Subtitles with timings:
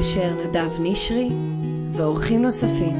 [0.00, 1.28] המגשר נדב נשרי
[1.92, 2.96] ואורחים נוספים.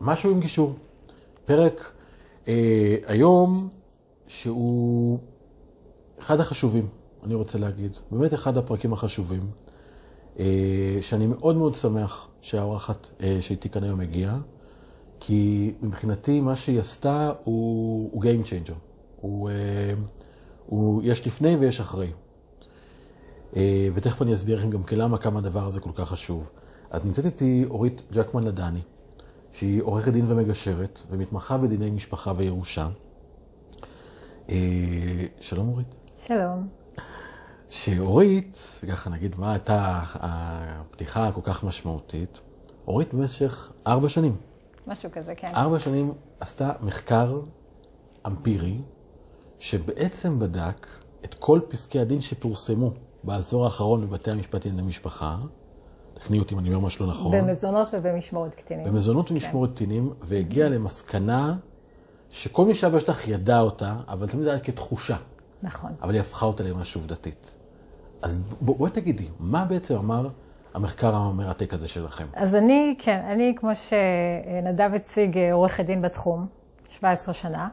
[0.00, 0.74] משהו עם גישור.
[1.44, 1.92] פרק
[2.48, 3.68] אה, היום
[4.26, 5.18] שהוא
[6.18, 6.99] אחד החשובים,
[7.30, 7.96] אני רוצה להגיד.
[8.10, 9.50] באמת אחד הפרקים החשובים,
[10.38, 14.38] אה, שאני מאוד מאוד שמח שהאורחת אה, שאיתי כאן היום הגיעה,
[15.20, 18.74] כי מבחינתי מה שהיא עשתה הוא, הוא Game Changer.
[19.20, 19.54] הוא, אה,
[20.66, 22.10] הוא, יש לפני ויש אחרי.
[23.94, 26.50] ותכף אני אסביר לכם גם למה כמה הדבר הזה כל כך חשוב.
[26.90, 28.80] אז נמצאת איתי אורית ג'קמן לדני.
[29.52, 32.88] שהיא עורכת דין ומגשרת ומתמחה בדיני משפחה וירושה.
[35.40, 35.94] שלום אורית.
[36.18, 36.79] שלום.
[37.70, 42.40] שאורית, וככה נגיד מה הייתה הפתיחה הכל כך משמעותית,
[42.86, 44.36] אורית במשך ארבע שנים.
[44.86, 45.52] משהו כזה, כן.
[45.54, 47.40] ארבע שנים עשתה מחקר
[48.26, 48.78] אמפירי,
[49.58, 50.86] שבעצם בדק
[51.24, 52.92] את כל פסקי הדין שפורסמו
[53.24, 55.38] בעשור האחרון בבתי המשפט לענייני משפחה,
[56.14, 57.32] תקני אותי אם אני אומר משהו לא נכון.
[57.32, 58.84] במזונות ובמשמורת קטינים.
[58.84, 59.34] במזונות כן.
[59.34, 61.56] ומשמורת קטינים, והגיעה למסקנה
[62.30, 65.16] שכל מי שהיה בשטח ידע אותה, אבל תמיד היה כתחושה.
[65.62, 65.92] נכון.
[66.02, 67.56] אבל היא הפכה אותה למשהו עובדתית.
[68.22, 70.28] אז בוא, בואי תגידי, מה בעצם אמר
[70.74, 72.24] המחקר המרתק הזה שלכם?
[72.32, 76.46] אז אני, כן, אני, כמו שנדב הציג, עורכת דין בתחום,
[76.88, 77.68] 17 שנה,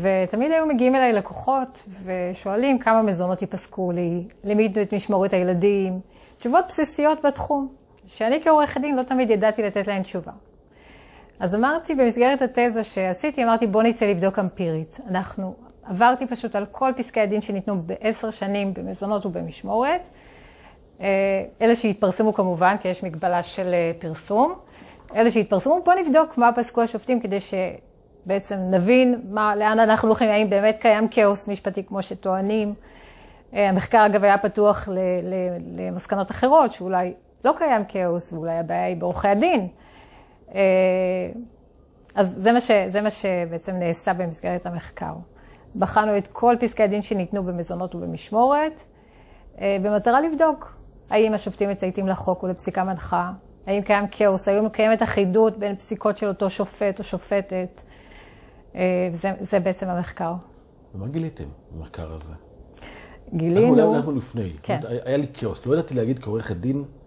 [0.00, 6.00] ותמיד היו מגיעים אליי לקוחות ושואלים כמה מזונות ייפסקו לי, למי את משמורת הילדים,
[6.38, 7.68] תשובות בסיסיות בתחום,
[8.06, 10.32] שאני כעורכת דין לא תמיד ידעתי לתת להן תשובה.
[11.40, 15.00] אז אמרתי, במסגרת התזה שעשיתי, אמרתי, בוא נצא לבדוק אמפירית.
[15.08, 15.54] אנחנו,
[15.86, 20.08] עברתי פשוט על כל פסקי הדין שניתנו בעשר שנים במזונות ובמשמורת.
[21.60, 24.54] אלה שהתפרסמו כמובן, כי יש מגבלה של פרסום.
[25.16, 30.50] אלה שהתפרסמו, בוא נבדוק מה פסקו השופטים כדי שבעצם נבין מה, לאן אנחנו הולכים, האם
[30.50, 32.74] באמת קיים כאוס משפטי כמו שטוענים.
[33.52, 34.88] המחקר אגב היה פתוח
[35.76, 39.68] למסקנות אחרות, שאולי לא קיים כאוס, ואולי הבעיה היא בעורכי הדין.
[42.14, 45.12] אז זה מה, ש, זה מה שבעצם נעשה במסגרת המחקר.
[45.76, 48.80] בחנו את כל פסקי הדין שניתנו במזונות ובמשמורת,
[49.60, 50.76] במטרה לבדוק
[51.10, 53.32] האם השופטים מצייתים לחוק ולפסיקה מנחה,
[53.66, 57.80] האם קיים כאוס, האם קיימת אחידות בין פסיקות של אותו שופט או שופטת.
[59.12, 60.34] זה, זה בעצם המחקר.
[60.94, 62.34] ומה גיליתם במחקר הזה?
[63.34, 63.74] גילינו...
[63.74, 64.52] אנחנו אנחנו לפני.
[64.62, 64.78] כן.
[65.04, 67.03] היה לי כאוס, לא ידעתי להגיד כעורכת דין אה,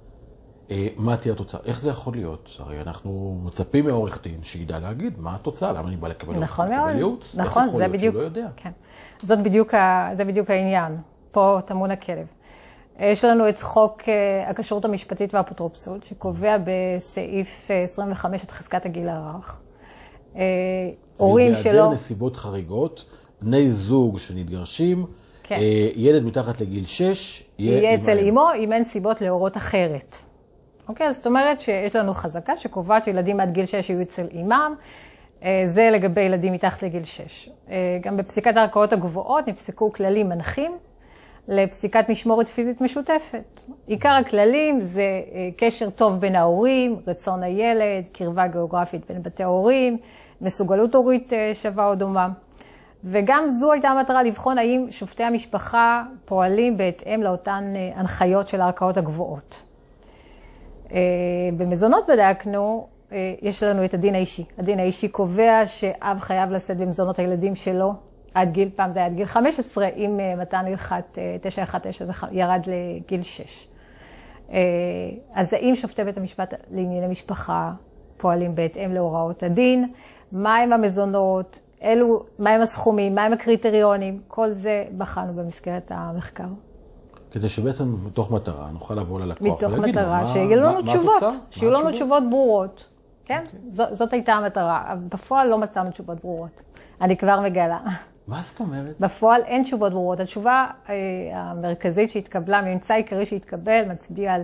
[0.97, 1.59] מה תהיה התוצאה.
[1.65, 2.55] איך זה יכול להיות?
[2.59, 6.95] הרי אנחנו מצפים מעורך דין שידע להגיד מה התוצאה, למה אני בא לקבל נכון מאוד.
[6.95, 7.35] ייעוץ?
[7.35, 8.41] נכון, איך יכול זה בדיוק, לא?
[8.55, 8.71] כן.
[9.23, 10.97] זאת בדיוק, ה, זה בדיוק העניין.
[11.31, 12.27] פה טמון הכלב.
[12.99, 19.09] יש לנו את חוק אה, הכשרות המשפטית והאפוטרופסות, שקובע בסעיף אה, 25 את חזקת הגיל
[19.09, 19.59] הרך.
[20.35, 20.41] אה,
[21.17, 21.71] הורים שלא...
[21.71, 23.05] בהיעדר נסיבות חריגות,
[23.41, 25.05] בני זוג שמתגרשים,
[25.43, 25.55] כן.
[25.55, 28.19] אה, ילד מתחת לגיל 6, יהיה עם אצל.
[28.29, 30.15] אמו אם אין סיבות להורות אחרת.
[30.89, 34.75] אוקיי, זאת אומרת שיש לנו חזקה שקובעת שילדים עד גיל 6 יהיו אצל אימם.
[35.43, 37.49] אה, זה לגבי ילדים מתחת לגיל 6.
[37.69, 40.77] אה, גם בפסיקת הערכאות הגבוהות נפסקו כללים מנחים
[41.47, 43.61] לפסיקת משמורת פיזית משותפת.
[43.87, 49.97] עיקר הכללים זה אה, קשר טוב בין ההורים, רצון הילד, קרבה גיאוגרפית בין בתי ההורים,
[50.41, 52.27] מסוגלות הורית שווה או דומה.
[53.03, 59.66] וגם זו הייתה המטרה לבחון האם שופטי המשפחה פועלים בהתאם לאותן הנחיות של הערכאות הגבוהות.
[60.91, 60.99] אה,
[61.57, 64.45] במזונות בדקנו, אה, יש לנו את הדין האישי.
[64.57, 67.93] הדין האישי קובע שאב חייב לשאת במזונות הילדים שלו
[68.37, 72.13] עד גיל, פעם זה היה עד גיל 15, עם אה, מתן הלכת אה, 919 זה
[72.31, 73.67] ירד לגיל 6.
[74.51, 74.57] אה,
[75.33, 77.71] אז האם שופטי בית המשפט לענייני משפחה
[78.17, 79.91] פועלים בהתאם להוראות הדין?
[80.31, 81.59] מהם המזונות?
[81.83, 83.15] אלו, מהם הסכומים?
[83.15, 84.21] מהם הקריטריונים?
[84.27, 86.47] כל זה בחנו במסגרת המחקר.
[87.31, 90.83] כדי שבעצם מתוך מטרה נוכל לבוא ללקוח מתוך ולהגיד לו, מטרה מה- שיהיו מה- לנו
[90.83, 91.23] מה תשובות?
[91.51, 91.91] שיהיו לנו?
[91.91, 92.85] תשובות ברורות.
[93.25, 93.43] כן,
[93.73, 94.95] ז- זאת הייתה המטרה.
[95.09, 96.61] בפועל לא מצאנו תשובות ברורות.
[97.01, 97.79] אני כבר מגלה.
[98.27, 98.99] מה זאת אומרת?
[98.99, 100.19] בפועל אין תשובות ברורות.
[100.19, 100.95] התשובה אה,
[101.33, 104.41] המרכזית שהתקבלה, הממצא העיקרי שהתקבל, מצביע על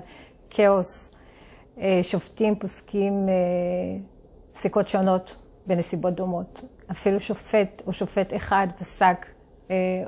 [0.49, 1.11] כאוס.
[1.77, 3.33] אה, שופטים פוסקים אה,
[4.53, 5.35] פסיקות שונות
[5.67, 6.61] בנסיבות דומות.
[6.91, 9.25] אפילו שופט או שופט אחד פסק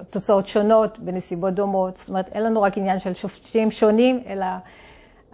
[0.09, 1.97] תוצאות שונות בנסיבות דומות.
[1.97, 4.45] זאת אומרת, אין לנו רק עניין של שופטים שונים, אלא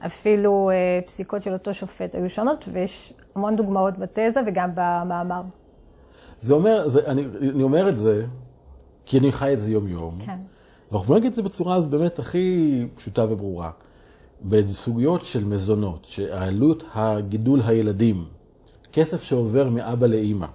[0.06, 5.42] אפילו אה, פסיקות של אותו שופט היו שונות, ויש המון דוגמאות בתזה וגם במאמר.
[6.40, 8.26] זה אומר, זה, אני, אני אומר את זה,
[9.06, 10.16] כי אני חי את זה יום-יום.
[10.18, 10.38] כן.
[10.92, 13.72] ואנחנו נגיד את זה בצורה אז באמת הכי פשוטה וברורה.
[14.42, 18.26] בסוגיות של מזונות, שעלות הגידול הילדים,
[18.94, 20.48] כסף שעובר מאבא לאימא,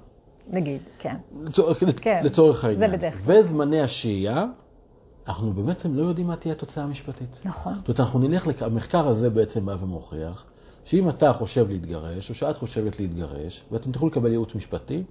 [0.51, 1.15] נגיד, כן.
[1.45, 3.39] לצורך, כן, לצורך זה העניין, בדרך כלל.
[3.39, 4.45] וזמני השהייה,
[5.29, 7.43] אנחנו בעצם לא יודעים מה תהיה התוצאה המשפטית.
[7.45, 7.73] נכון.
[7.75, 10.45] זאת אומרת, אנחנו נלך, לק- המחקר הזה בעצם בא ומוכיח,
[10.85, 15.03] שאם אתה חושב להתגרש, או שאת חושבת להתגרש, ואתם תוכלו לקבל ייעוץ משפטי,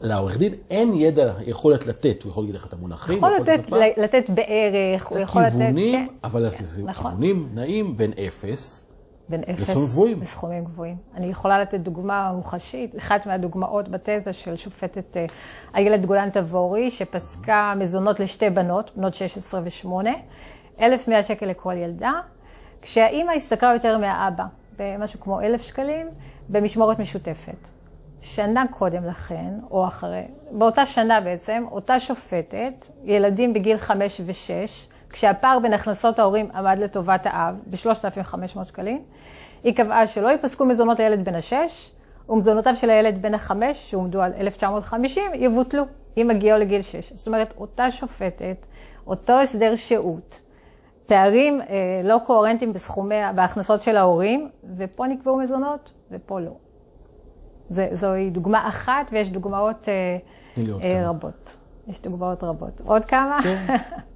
[0.00, 3.62] לעורך דין אין ידע, יכולת לתת, הוא יכול להגיד לך את המונחים, יכול לתת,
[3.96, 7.12] לתת בערך, הוא יכול לתת, כיוונים, כן, אבל כן, נכון.
[7.54, 8.84] נעים בין אפס,
[9.30, 10.20] בין אפס לסכומים גבוהים.
[10.20, 10.96] לסכומים גבוהים.
[11.14, 15.26] אני יכולה לתת דוגמה מוחשית, אחת מהדוגמאות בתזה של שופטת אה,
[15.74, 19.88] איילת גולן תבורי, שפסקה מזונות לשתי בנות, בנות 16 ו-8,
[20.80, 22.12] 1,100 שקל לכל ילדה,
[22.82, 24.44] כשהאימא השתכרה יותר מהאבא,
[24.78, 26.06] במשהו כמו 1,000 שקלים,
[26.48, 27.68] במשמורת משותפת.
[28.22, 35.58] שנה קודם לכן, או אחרי, באותה שנה בעצם, אותה שופטת, ילדים בגיל 5 ו-6, כשהפער
[35.58, 39.02] בין הכנסות ההורים עמד לטובת האב ב-3,500 שקלים,
[39.64, 41.92] היא קבעה שלא ייפסקו מזונות לילד בן השש,
[42.28, 45.84] ומזונותיו של הילד בן החמש, שהועמדו על 1950, יבוטלו,
[46.16, 47.12] אם הגיעו לגיל 6.
[47.12, 48.66] זאת אומרת, אותה שופטת,
[49.06, 50.40] אותו הסדר שהות,
[51.06, 51.66] פערים אה,
[52.04, 56.52] לא קוהרנטיים בסכומי, בהכנסות של ההורים, ופה נקבעו מזונות, ופה לא.
[57.68, 60.16] זה, זוהי דוגמה אחת, ויש דוגמאות אה,
[60.82, 61.08] אה.
[61.08, 61.56] רבות.
[61.86, 62.80] יש דוגמאות רבות.
[62.84, 63.38] עוד כמה?
[63.42, 63.66] כן.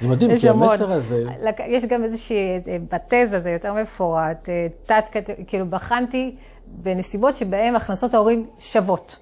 [0.00, 0.68] זה מדהים, כי המון.
[0.68, 1.24] המסר הזה,
[1.66, 2.36] יש גם איזושהי,
[2.68, 5.16] אה, בתזה זה יותר מפורט, אה, תת,
[5.46, 6.34] כאילו בחנתי
[6.66, 9.16] בנסיבות שבהן הכנסות ההורים שוות.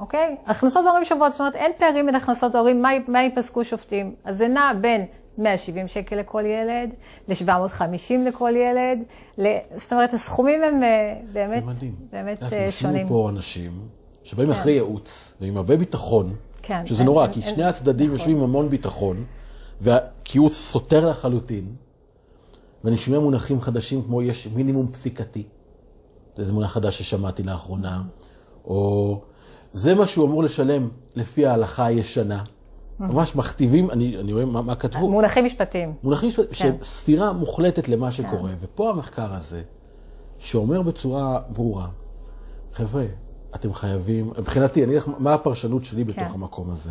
[0.00, 0.36] אוקיי?
[0.46, 4.14] הכנסות ההורים שוות, זאת אומרת אין פערים בין הכנסות ההורים, מה, מה ייפסקו שופטים?
[4.24, 5.04] אז זה נע בין
[5.38, 6.94] 170 שקל לכל ילד,
[7.28, 7.82] ל-750
[8.26, 8.98] לכל ילד,
[9.38, 9.46] ל...
[9.76, 11.62] זאת אומרת הסכומים הם אה, באמת.
[12.12, 12.96] באמת יודעת, שונים.
[12.96, 13.72] יושבים פה אנשים
[14.22, 18.18] שבאים אחרי ייעוץ, ועם הרבה ביטחון, כן, שזה אין- נורא, אין- כי שני הצדדים נכון.
[18.18, 19.24] יושבים עם המון ביטחון,
[19.80, 21.74] והייעוץ סותר לחלוטין,
[22.84, 25.42] ואני שומע מונחים חדשים כמו יש מינימום פסיקתי,
[26.36, 28.02] זה מונח חדש ששמעתי לאחרונה,
[28.64, 29.20] או
[29.72, 32.44] זה מה שהוא אמור לשלם לפי ההלכה הישנה.
[33.00, 35.10] ממש מכתיבים, אני, אני רואה מה, מה כתבו.
[35.10, 35.94] מונחים משפטיים.
[36.02, 36.42] מונחים כן.
[36.52, 39.62] של סתירה מוחלטת למה שקורה, ופה המחקר הזה,
[40.38, 41.88] שאומר בצורה ברורה,
[42.72, 43.04] חבר'ה,
[43.54, 46.34] אתם חייבים, מבחינתי, אני אגיד לך מה הפרשנות שלי בתוך כן.
[46.34, 46.90] המקום הזה.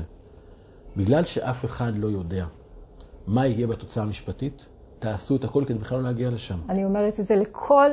[0.97, 2.45] בגלל שאף אחד לא יודע
[3.27, 4.67] מה יהיה בתוצאה המשפטית,
[4.99, 6.57] תעשו את הכל כדי בכלל לא להגיע לשם.
[6.69, 7.89] אני אומרת את זה לכל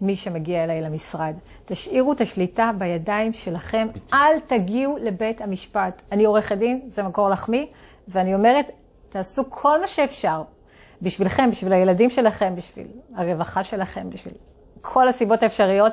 [0.00, 1.34] מי שמגיע אליי למשרד.
[1.64, 6.02] תשאירו את השליטה בידיים שלכם, אל תגיעו לבית המשפט.
[6.12, 7.68] אני עורכת דין, זה מקור לחמי,
[8.08, 8.70] ואני אומרת,
[9.08, 10.42] תעשו כל מה שאפשר
[11.02, 14.34] בשבילכם, בשביל הילדים שלכם, בשביל הרווחה שלכם, בשביל
[14.80, 15.92] כל הסיבות האפשריות,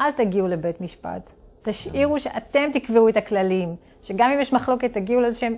[0.00, 1.32] אל תגיעו לבית משפט.
[1.62, 5.56] תשאירו שאתם תקבעו את הכללים, שגם אם יש מחלוקת, תגיעו לאיזשהם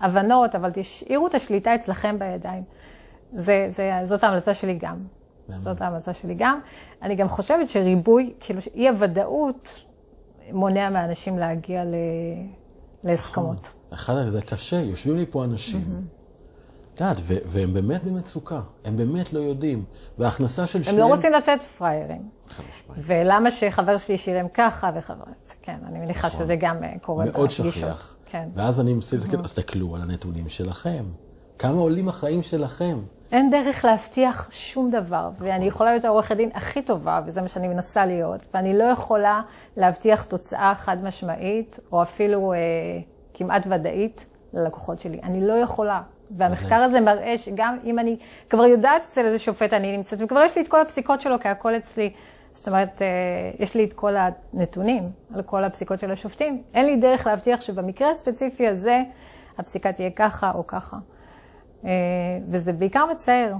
[0.00, 2.62] הבנות, אבל תשאירו את השליטה אצלכם בידיים.
[3.32, 4.96] זה, זה, זאת ההמלצה שלי גם.
[5.48, 6.60] זאת ההמלצה שלי גם.
[7.02, 9.84] אני גם חושבת שריבוי, כאילו אי הוודאות
[10.52, 11.94] מונע מאנשים להגיע ל...
[13.04, 13.72] להסכמות.
[13.90, 16.04] אחד, זה קשה, יושבים לי פה אנשים,
[16.94, 17.16] את יודעת,
[17.46, 19.84] והם באמת במצוקה, הם באמת לא יודעים,
[20.18, 20.98] וההכנסה של הם שניהם...
[20.98, 22.30] לא רוצים לצאת פראיירים.
[22.96, 25.24] ולמה שחבר שלי שילם ככה וחבר...
[25.62, 27.36] כן, אני מניחה שזה גם אה, קורה נכון.
[27.36, 27.50] מאוד.
[27.50, 28.15] שכיח.
[28.26, 28.48] כן.
[28.54, 31.04] ואז אני מסתכל, אז תסתכלו על הנתונים שלכם.
[31.58, 32.98] כמה עולים החיים שלכם?
[33.32, 37.68] אין דרך להבטיח שום דבר, ואני יכולה להיות העורכת דין הכי טובה, וזה מה שאני
[37.68, 39.42] מנסה להיות, ואני לא יכולה
[39.76, 42.58] להבטיח תוצאה חד משמעית, או אפילו אה,
[43.34, 45.20] כמעט ודאית ללקוחות שלי.
[45.22, 46.02] אני לא יכולה.
[46.30, 48.16] והמחקר הזה מראה שגם אם אני
[48.50, 51.48] כבר יודעת אצל איזה שופט אני נמצאת, וכבר יש לי את כל הפסיקות שלו, כי
[51.48, 52.10] הכל אצלי.
[52.56, 53.06] זאת אומרת, אה,
[53.58, 56.62] יש לי את כל הנתונים על כל הפסיקות של השופטים.
[56.74, 59.02] אין לי דרך להבטיח שבמקרה הספציפי הזה,
[59.58, 60.96] הפסיקה תהיה ככה או ככה.
[61.84, 61.90] אה,
[62.48, 63.54] וזה בעיקר מצער.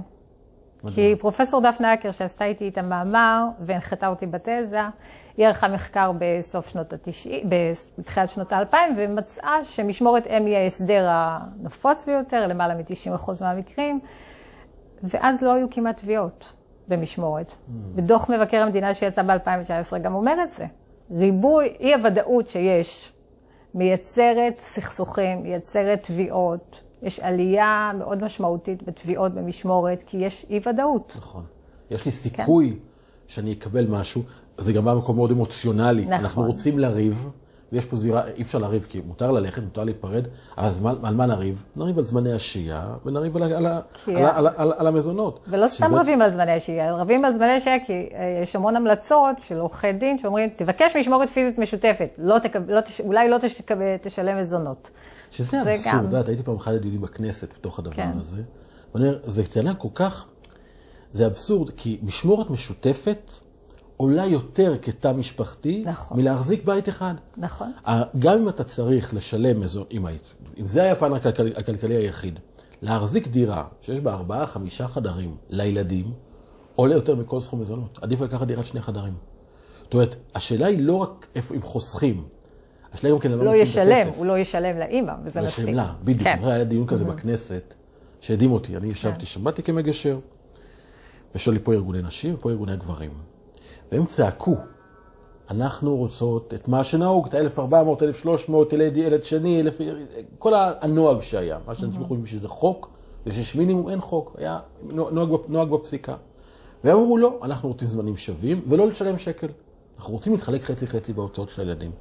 [0.95, 4.81] כי פרופסור דפנה אקר, שעשתה איתי את המאמר והנחתה אותי בתזה,
[5.37, 7.29] היא ערכה מחקר בסוף שנות ה-90,
[7.97, 13.99] בתחילת שנות ה-2000, ומצאה שמשמורת אם היא ההסדר הנפוץ ביותר, למעלה מ-90% מהמקרים,
[15.03, 16.53] ואז לא היו כמעט תביעות
[16.87, 17.53] במשמורת.
[17.95, 20.65] ודוח מבקר המדינה שיצא ב-2019 גם אומר את זה.
[21.11, 23.11] ריבוי, אי הוודאות שיש,
[23.73, 26.81] מייצרת סכסוכים, מייצרת תביעות.
[27.01, 31.13] יש עלייה מאוד משמעותית בתביעות במשמורת, כי יש אי ודאות.
[31.17, 31.43] נכון.
[31.91, 32.79] יש לי סיכוי
[33.27, 34.23] שאני אקבל משהו,
[34.57, 36.01] זה גם בא ממקום מאוד אמוציונלי.
[36.01, 36.13] נכון.
[36.13, 37.29] אנחנו רוצים לריב,
[37.71, 41.25] ויש פה זירה, אי אפשר לריב, כי מותר ללכת, מותר להיפרד, אז מה- על מה
[41.25, 41.63] נריב?
[41.75, 43.65] נריב על זמני השהייה, ונריב על, על, על,
[44.07, 45.39] על, ה- על, על המזונות.
[45.47, 49.35] ולא סתם רבים על זמני השהייה, רבים על זמני השהייה כי אה, יש המון המלצות
[49.47, 53.61] של עורכי דין שאומרים, תבקש משמורת פיזית משותפת, לא תקב, לא תש, אולי לא תש,
[54.01, 54.89] תשלם מזונות.
[55.31, 56.21] שזה זה אבסורד, גם.
[56.27, 58.11] הייתי פעם אחד הדיונים בכנסת בתוך הדבר כן.
[58.15, 58.41] הזה,
[58.95, 60.25] ואני אומר, זה טענה כל כך,
[61.13, 63.31] זה אבסורד, כי משמורת משותפת
[63.97, 66.17] עולה יותר כתא משפחתי, נכון.
[66.17, 67.13] מלהחזיק בית אחד.
[67.37, 67.71] נכון.
[68.19, 72.39] גם אם אתה צריך לשלם איזו, אם, היית- אם זה היה הפן הכלכלי, הכלכלי היחיד,
[72.81, 76.11] להחזיק דירה שיש בה ארבעה, חמישה חדרים לילדים,
[76.75, 77.99] עולה יותר מכל סכום מזונות.
[78.01, 79.13] עדיף לקחת דירת שני חדרים.
[79.83, 82.23] זאת אומרת, השאלה היא לא רק איפה, אם חוסכים,
[82.93, 84.07] השאלה גם כן למה לא ישלם.
[84.15, 85.63] הוא לא ישלם לאימא, וזה מספיק.
[85.63, 86.23] ישלם לה, בדיוק.
[86.23, 86.39] כן.
[86.43, 87.73] היה דיון כזה בכנסת,
[88.21, 88.77] שהדהים אותי.
[88.77, 90.19] אני ישבתי שם, באתי כמגשר,
[91.35, 93.11] ויש לי פה ארגוני נשים ופה ארגוני גברים.
[93.91, 94.55] והם צעקו,
[95.49, 99.77] אנחנו רוצות את מה שנהוג, את ה-1400, 1300, ילד, ילד שני, אלף,
[100.39, 101.57] כל הנוהג שהיה.
[101.67, 102.89] מה שאנשים יכולים שזה חוק,
[103.25, 104.35] ושיש מינימום, אין חוק.
[104.37, 104.59] היה
[104.91, 106.15] נוהג, נוהג בפסיקה.
[106.83, 109.47] והם אמרו, לא, אנחנו רוצים זמנים שווים, ולא לשלם שקל.
[109.97, 111.91] אנחנו רוצים להתחלק חצי-חצי בהוצאות של הילדים.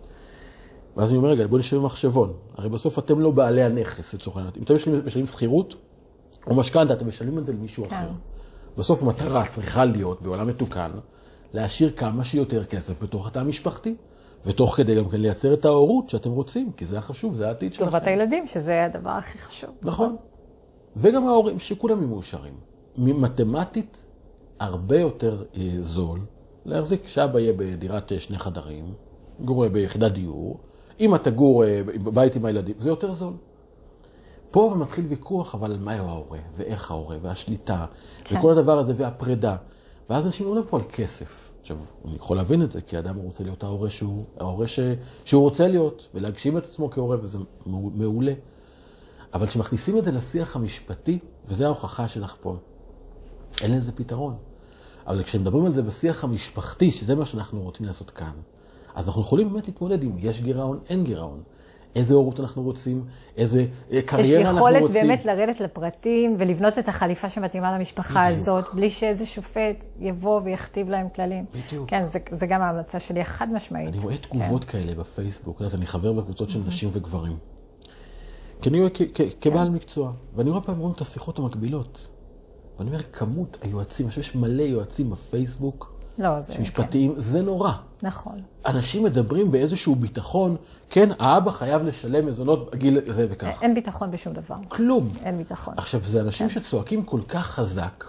[0.97, 2.33] ואז אני אומר, רגע, בואו נשב במחשבון.
[2.55, 4.55] הרי בסוף אתם לא בעלי הנכס, לצורך העניין.
[4.57, 5.75] אם אתם משלמים- משלמים שכירות
[6.47, 7.95] או משכנתה, אתם משלמים את זה למישהו כן.
[7.95, 8.09] אחר.
[8.78, 10.90] בסוף המטרה צריכה להיות, בעולם מתוקן,
[11.57, 13.95] להשאיר כמה שיותר כסף בתוך התא המשפחתי,
[14.47, 17.91] ותוך כדי גם כן לייצר את ההורות שאתם רוצים, כי זה החשוב, זה העתיד שלכם.
[17.91, 19.71] טובת הילדים, שזה הדבר הכי חשוב.
[19.83, 20.17] נכון.
[20.97, 22.55] וגם ההורים, שכולם יהיו מאושרים.
[22.97, 24.05] מתמטית,
[24.61, 26.21] הרבה יותר אה, זול
[26.65, 28.95] להחזיק שאבא יהיה בדירת אה, שני חדרים,
[29.45, 30.61] גור ביחידת דיור,
[31.01, 33.35] אם אתה גור אה, בבית עם הילדים, זה יותר זול.
[34.51, 37.85] פה מתחיל ויכוח, אבל על מהו ההורה, ואיך ההורה, והשליטה,
[38.25, 38.39] כן.
[38.39, 39.57] וכל הדבר הזה, והפרידה.
[40.11, 41.51] ואז אנשים מדברים פה על כסף.
[41.61, 44.81] עכשיו, אני יכול להבין את זה, כי אדם רוצה להיות ההורה שהוא, ההורה ש,
[45.25, 48.33] שהוא רוצה להיות, ולהגשים את עצמו כהורה, וזה מעו- מעולה.
[49.35, 52.57] אבל כשמכניסים את זה לשיח המשפטי, וזו ההוכחה שלך פה,
[53.61, 54.37] אין לזה פתרון.
[55.07, 58.33] אבל כשמדברים על זה בשיח המשפחתי, שזה מה שאנחנו רוצים לעשות כאן,
[58.95, 61.43] אז אנחנו יכולים באמת להתמודד עם יש גירעון, אין גירעון.
[61.97, 63.05] איזה הורות אנחנו רוצים,
[63.37, 65.03] איזה אה, יש קריירה אנחנו יכולת רוצים.
[65.03, 68.41] באמת לרדת לפרטים ולבנות את החליפה שמתאימה למשפחה בדיוק.
[68.41, 71.45] הזאת, בלי שאיזה שופט יבוא ויכתיב להם כללים.
[71.55, 71.91] בדיוק.
[71.91, 73.88] כן, זה, זה גם ההמלצה שלי החד משמעית.
[73.88, 77.37] אני רואה תגובות כאלה בפייסבוק, יודעת, אני חבר בקבוצות של נשים וגברים.
[78.62, 78.91] כי אני רואה
[79.41, 82.09] כבעל מקצוע, ואני רואה פעם רואים את השיחות המקבילות.
[82.79, 86.54] ואני אומר, כמות היועצים, עכשיו יש מלא יועצים בפייסבוק, לא, זה...
[86.61, 87.73] משפטיים, זה נורא.
[87.73, 88.38] כן, נכון.
[88.66, 90.56] אנשים מדברים באיזשהו ביטחון,
[90.90, 93.62] כן, האבא חייב לשלם מזונות בגיל זה וכך.
[93.62, 94.56] אין ביטחון בשום דבר.
[94.68, 95.12] כלום.
[95.25, 95.75] אין ביטחון.
[95.76, 98.04] עכשיו, זה אנשים שצועקים כל כך חזק.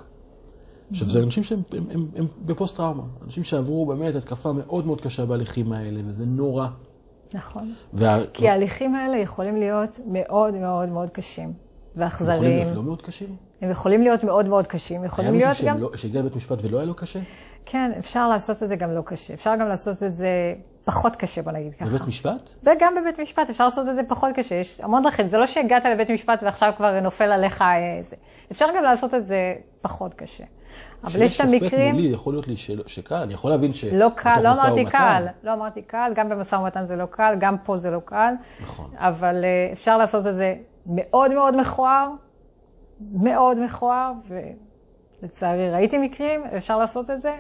[0.92, 3.04] עכשיו, זה אנשים שהם הם, הם, הם בפוסט-טראומה.
[3.26, 6.68] אנשים שעברו באמת התקפה מאוד מאוד קשה בהליכים האלה, וזה נורא.
[7.34, 7.74] נכון.
[7.94, 8.18] וה...
[8.34, 12.58] כי ההליכים האלה יכולים להיות מאוד מאוד מאוד קשים יכולים ואכזריים.
[12.64, 13.36] להיות לא מאוד קשים.
[13.62, 15.74] הם יכולים להיות מאוד מאוד קשים, יכולים היה להיות מישהו גם...
[15.74, 17.20] שהם לא- שהגיע לבית משפט ולא היה לו קשה?
[17.70, 19.34] כן, אפשר לעשות את זה גם לא קשה.
[19.34, 20.30] אפשר גם לעשות את זה
[20.86, 21.86] פחות קשה, בוא נגיד ככה.
[21.86, 22.50] בבית משפט?
[22.64, 25.28] וגם בבית משפט אפשר לעשות את זה פחות קשה, יש המון דרכים.
[25.28, 27.68] זה לא שהגעת לבית משפט ועכשיו כבר נופל עליך אה,
[28.02, 28.16] זה.
[28.52, 30.44] אפשר גם לעשות את זה פחות קשה.
[31.04, 31.96] אבל יש את שיש שופט המקרים...
[31.96, 33.86] מולי, יכול להיות לי של- שקל, אני יכול להבין ש...
[33.86, 37.36] לא קל, לא אמרתי ומתן- קל, לא אמרתי קל, גם במשא ומתן זה לא קל,
[37.40, 38.34] גם פה זה לא קל.
[38.64, 38.90] נכון.
[38.96, 40.56] אבל אה, אפשר לעשות את זה
[40.86, 42.10] מאוד מאוד מכוער,
[43.14, 44.12] מאוד מכוער,
[45.22, 47.32] ולצערי ראיתי מקרים, אפשר לעשות את זה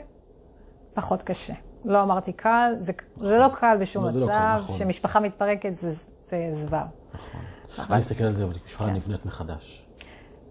[0.97, 1.53] פחות קשה.
[1.85, 4.77] לא אמרתי קל, זה, זה לא קל בשום לא, לא מצב, קל, נכון.
[4.77, 5.93] שמשפחה מתפרקת זה,
[6.29, 6.85] זה זוועה.
[7.79, 9.85] אני מסתכל על זה, אבל משפחה נבנית מחדש.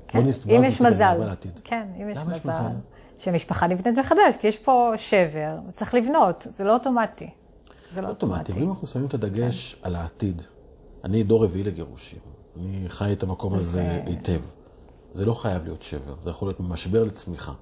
[0.08, 1.34] כן, אם יש מזל.
[1.64, 2.70] כן, אם יש מזל, מזל?
[3.18, 7.30] שמשפחה נבנית מחדש, כי יש פה שבר, צריך לבנות, זה לא אוטומטי.
[7.92, 10.42] זה לא לא אוטומטי, אם אנחנו שמים את הדגש על העתיד,
[11.04, 12.18] אני דור רביעי לגירושים,
[12.56, 14.40] אני חי את המקום הזה היטב.
[15.14, 17.52] זה לא חייב להיות שבר, זה יכול להיות משבר לצמיחה.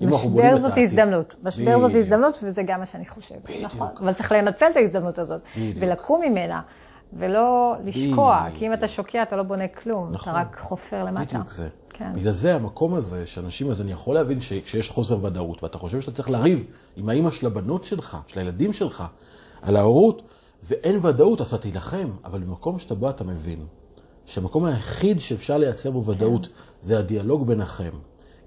[0.00, 1.34] משבר את זאת הזדמנות.
[1.42, 1.92] משבר זאת.
[1.94, 3.50] הזדמנות, וזה גם מה שאני חושבת.
[3.62, 3.88] נכון.
[4.00, 5.40] אבל צריך לנצל את ההזדמנות הזאת.
[5.56, 6.60] ולקום ממנה,
[7.12, 8.46] ולא לשקוע.
[8.58, 10.32] כי אם אתה שוקע אתה לא בונה כלום, נכון.
[10.32, 11.38] אתה רק חופר למטה.
[11.38, 11.68] בדיוק זה.
[11.90, 12.12] כן.
[12.14, 16.12] בגלל זה המקום הזה, שאנשים, אז אני יכול להבין שכשיש חוסר ודאות, ואתה חושב שאתה
[16.12, 19.04] צריך לריב עם האימא של הבנות שלך, של הילדים שלך,
[19.62, 20.22] על ההורות,
[20.62, 23.66] ואין ודאות, אז אתה תילחם, אבל במקום שאתה בא אתה מבין,
[24.26, 26.48] שהמקום היחיד שאפשר לייצר בו ודאות,
[26.80, 27.90] זה הדיאלוג ביניכם.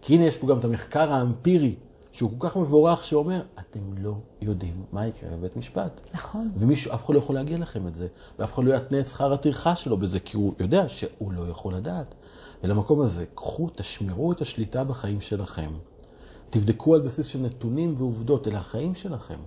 [0.06, 1.76] כי הנה יש פה גם את המחקר האמפירי,
[2.12, 6.02] שהוא כל כך מבורך, שאומר, אתם לא יודעים מה יקרה בבית משפט.
[6.14, 6.52] נכון.
[6.58, 8.08] ומישהו, אף אחד לא יכול להגיע לכם את זה,
[8.40, 11.76] ואף אחד לא יתנה את שכר הטרחה שלו בזה, כי הוא יודע שהוא לא יכול
[11.76, 12.16] לדעת.
[12.64, 15.72] ולמקום הזה, קחו, תשמרו את השליטה בחיים שלכם.
[16.50, 19.40] תבדקו על בסיס של נתונים ועובדות, אלה החיים שלכם.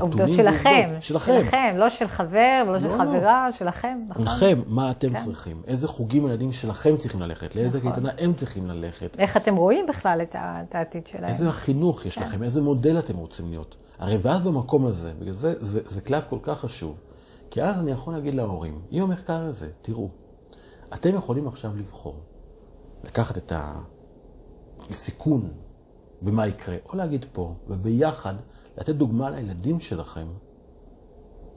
[0.00, 1.02] עובדות שלכם, ועובדות.
[1.02, 1.32] שלכם.
[1.42, 3.04] שלכם, לא של חבר ולא של לא, לא.
[3.04, 4.24] חברה, שלכם, נכון?
[4.24, 5.24] לכם, מה אתם כן.
[5.24, 5.62] צריכים?
[5.66, 7.56] איזה חוגים הילדים שלכם צריכים ללכת?
[7.56, 7.92] לאיזה נכון.
[7.92, 9.16] קייטנה הם צריכים ללכת?
[9.18, 11.24] איך אתם רואים בכלל את את העתיד שלהם?
[11.24, 12.08] איזה חינוך כן.
[12.08, 12.42] יש לכם?
[12.42, 13.76] איזה מודל אתם רוצים להיות?
[13.98, 16.96] הרי ואז במקום הזה, בגלל זה, זה, זה קלף כל כך חשוב.
[17.50, 20.08] כי אז אני יכול להגיד להורים, עם המחקר הזה, תראו,
[20.94, 22.16] אתם יכולים עכשיו לבחור,
[23.04, 23.52] לקחת את
[24.90, 25.48] הסיכון
[26.22, 28.34] במה יקרה, או להגיד פה, וביחד
[28.78, 30.26] לתת דוגמה לילדים שלכם,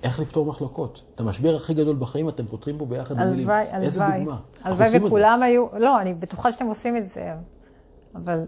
[0.04, 1.04] איך לפתור מחלוקות.
[1.16, 3.50] את המשבר הכי גדול בחיים אתם פותרים פה ביחד במילים.
[3.50, 4.20] הלוואי, איזה הלוואי.
[4.20, 4.38] דוגמה.
[4.66, 5.08] אנחנו הלוואי.
[5.08, 7.34] וכולם היו, לא, אני בטוחה שאתם עושים את זה,
[8.16, 8.46] אבל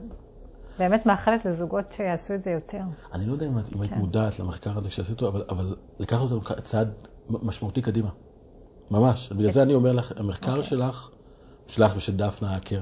[0.79, 2.81] באמת מאחלת לזוגות שיעשו את זה יותר.
[3.13, 3.99] אני לא יודע אם, אם היית כן.
[3.99, 6.93] מודעת למחקר הזה שעשית, אבל, אבל לקחת אותנו צעד
[7.29, 8.09] משמעותי קדימה.
[8.91, 9.31] ממש.
[9.31, 10.63] בגלל זה אני אומר לך, המחקר אוקיי.
[10.63, 11.09] שלך,
[11.67, 12.81] שלך ושל דפנה האקר,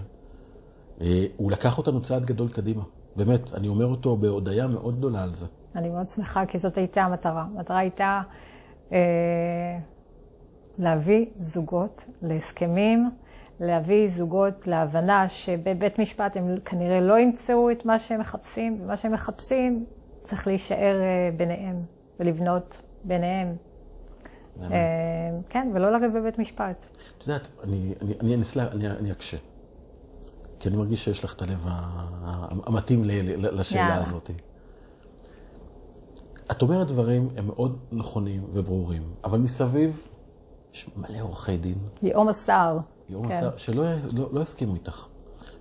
[1.01, 2.83] אה, הוא לקח אותנו צעד גדול קדימה.
[3.15, 5.45] באמת, אני אומר אותו בהודיה מאוד גדולה על זה.
[5.75, 7.41] אני מאוד שמחה, כי זאת הייתה המטרה.
[7.41, 8.21] המטרה הייתה
[8.91, 8.97] אה,
[10.77, 13.09] להביא זוגות להסכמים,
[13.59, 19.11] להביא זוגות להבנה שבבית משפט הם כנראה לא ימצאו את מה שהם מחפשים, ומה שהם
[19.11, 19.85] מחפשים
[20.21, 21.81] צריך להישאר אה, ביניהם
[22.19, 23.55] ולבנות ביניהם.
[24.61, 24.67] אה,
[25.49, 26.85] כן, ולא לריב בבית משפט.
[27.17, 29.37] את יודעת, אני, אני, אני אנסה, אני, אני אקשה.
[30.59, 31.65] כי אני מרגיש שיש לך את הלב
[32.65, 34.01] המתאים לשאלה יאללה.
[34.01, 34.29] הזאת.
[36.51, 40.07] את אומרת דברים, הם מאוד נכונים וברורים, אבל מסביב
[40.73, 42.79] יש מלא עורכי דין, יאום הסער.
[43.09, 43.43] יום כן.
[43.57, 43.83] שלא
[44.13, 45.05] לא, לא יסכימו איתך.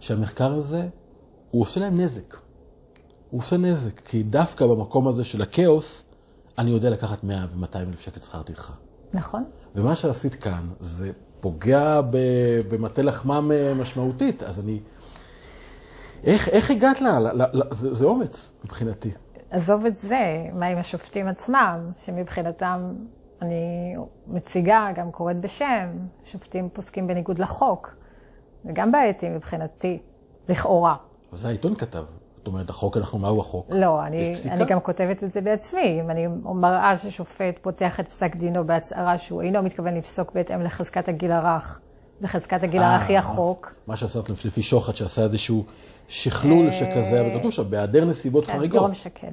[0.01, 0.89] שהמחקר הזה,
[1.51, 2.37] הוא עושה להם נזק.
[3.31, 6.05] הוא עושה נזק, כי דווקא במקום הזה של הכאוס,
[6.59, 8.73] אני יודע לקחת 100 ו-200 אלף שקל שכר טרחה.
[9.13, 9.45] נכון?
[9.75, 12.01] ומה שעשית כאן, זה פוגע
[12.69, 14.81] במטה לחמם אה, משמעותית, אז אני...
[16.25, 17.21] איך, איך הגעת לה?
[17.21, 19.11] ל, ל, ל, זה, זה אומץ מבחינתי.
[19.55, 22.95] עזוב את זה, מה עם השופטים עצמם, שמבחינתם
[23.43, 23.97] אני
[24.27, 25.89] מציגה, גם קוראת בשם,
[26.25, 27.95] שופטים פוסקים בניגוד לחוק.
[28.65, 30.03] זה גם בעייתי מבחינתי,
[30.49, 30.97] לכאורה.
[31.31, 32.05] אבל זה העיתון כתב.
[32.37, 33.67] זאת אומרת, החוק, אנחנו, מהו החוק?
[33.71, 34.35] לא, אני?
[34.51, 36.01] אני גם כותבת את זה בעצמי.
[36.01, 41.09] אם אני מראה ששופט פותח את פסק דינו בהצהרה שהוא אינו מתכוון לפסוק בהתאם לחזקת
[41.09, 41.81] הגיל הרך,
[42.23, 43.75] וחזקת הגיל הרך היא אה, החוק.
[43.87, 45.65] מה שעשת לפי שוחט, שעשה איזשהו
[46.09, 48.81] שכלול שכזה, אבל כתוב שם, בהיעדר נסיבות כן, חריגות.
[48.81, 49.33] יורם שקד.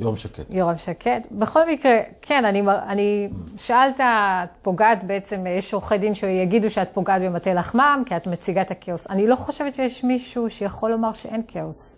[0.00, 0.42] יורם שקד.
[0.50, 1.20] יורם שקד.
[1.32, 7.22] בכל מקרה, כן, אני, אני שאלת, את פוגעת בעצם, יש עורכי דין שיגידו שאת פוגעת
[7.22, 9.06] במטה לחמם, כי את מציגה את הכאוס.
[9.10, 11.96] אני לא חושבת שיש מישהו שיכול לומר שאין כאוס.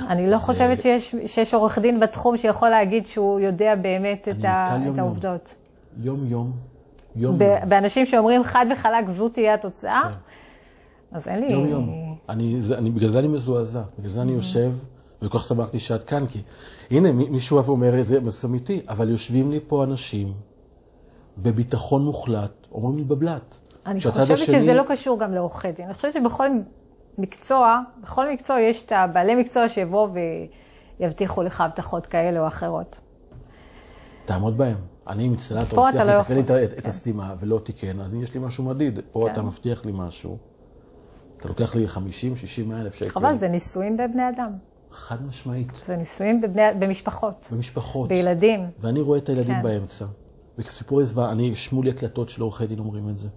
[0.00, 4.70] אני לא חושבת שיש, שיש עורך דין בתחום שיכול להגיד שהוא יודע באמת את, ה,
[4.72, 4.98] יום את יום.
[4.98, 5.54] העובדות.
[6.02, 6.52] יום
[7.16, 7.68] יום, יום.
[7.68, 10.18] באנשים שאומרים חד וחלק, זו תהיה התוצאה, כן.
[11.12, 11.46] אז אין לי...
[11.52, 12.16] יום יום.
[12.28, 14.72] אני, זה, אני, בגלל זה אני מזועזע, בגלל זה אני יושב,
[15.22, 16.42] וכל כך שמחתי שאת כאן, כי
[16.90, 20.32] הנה, מי- מישהו בא ואומר, זה מסכים איתי, אבל יושבים לי פה אנשים
[21.38, 23.58] בביטחון מוחלט, אומרים לי בבלת.
[23.86, 25.84] אני חושבת השני- שזה לא קשור גם לעורכי דין.
[25.86, 26.48] אני חושבת שבכל
[27.18, 30.08] מקצוע, בכל מקצוע יש את הבעלי מקצוע שיבואו
[31.00, 32.98] ויבטיחו לך הבטחות כאלה או אחרות.
[34.24, 34.76] תעמוד בהם.
[35.08, 36.64] אני מצטער, אתה פה אתה לא לתקן לי את, יכול.
[36.64, 39.00] את, את הסתימה, ולא תיקן, אני יש לי משהו מדיד.
[39.10, 39.32] פה כן.
[39.32, 40.38] אתה מבטיח לי משהו,
[41.36, 43.08] אתה לוקח לי 50, 60, 100 אלף שקל.
[43.08, 44.50] חבל, זה ניסויים בבני אדם.
[44.90, 45.82] חד משמעית.
[45.86, 48.08] זה ניסויים בבני, במשפחות, במשפחות.
[48.08, 48.60] בילדים.
[48.80, 49.62] ואני רואה את הילדים כן.
[49.62, 50.04] באמצע.
[50.58, 53.28] וסיפורי זוועה, אני, שמעו לי הקלטות של עורכי דין אומרים את זה.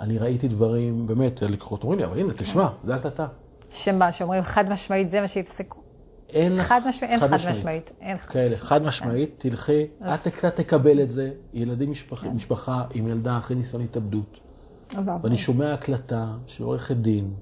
[0.00, 3.26] אני ראיתי דברים, באמת, לקוחות אומרים לי, אבל הנה, תשמע, זה הקלטה.
[3.70, 5.85] שמה, שאומרים חד משמעית, זה מה שיפסקו.
[6.28, 6.62] אין לך...
[6.62, 7.92] חד משמעית, אין חד משמעית.
[8.00, 12.34] אין חד כאלה, חד משמעית, תלכי, את תקבל את זה, ילדים, משפחה, כן.
[12.34, 14.40] משפחה עם ילדה אחרי ניסיון התאבדות.
[15.22, 17.34] ואני שומע הקלטה של עורכת דין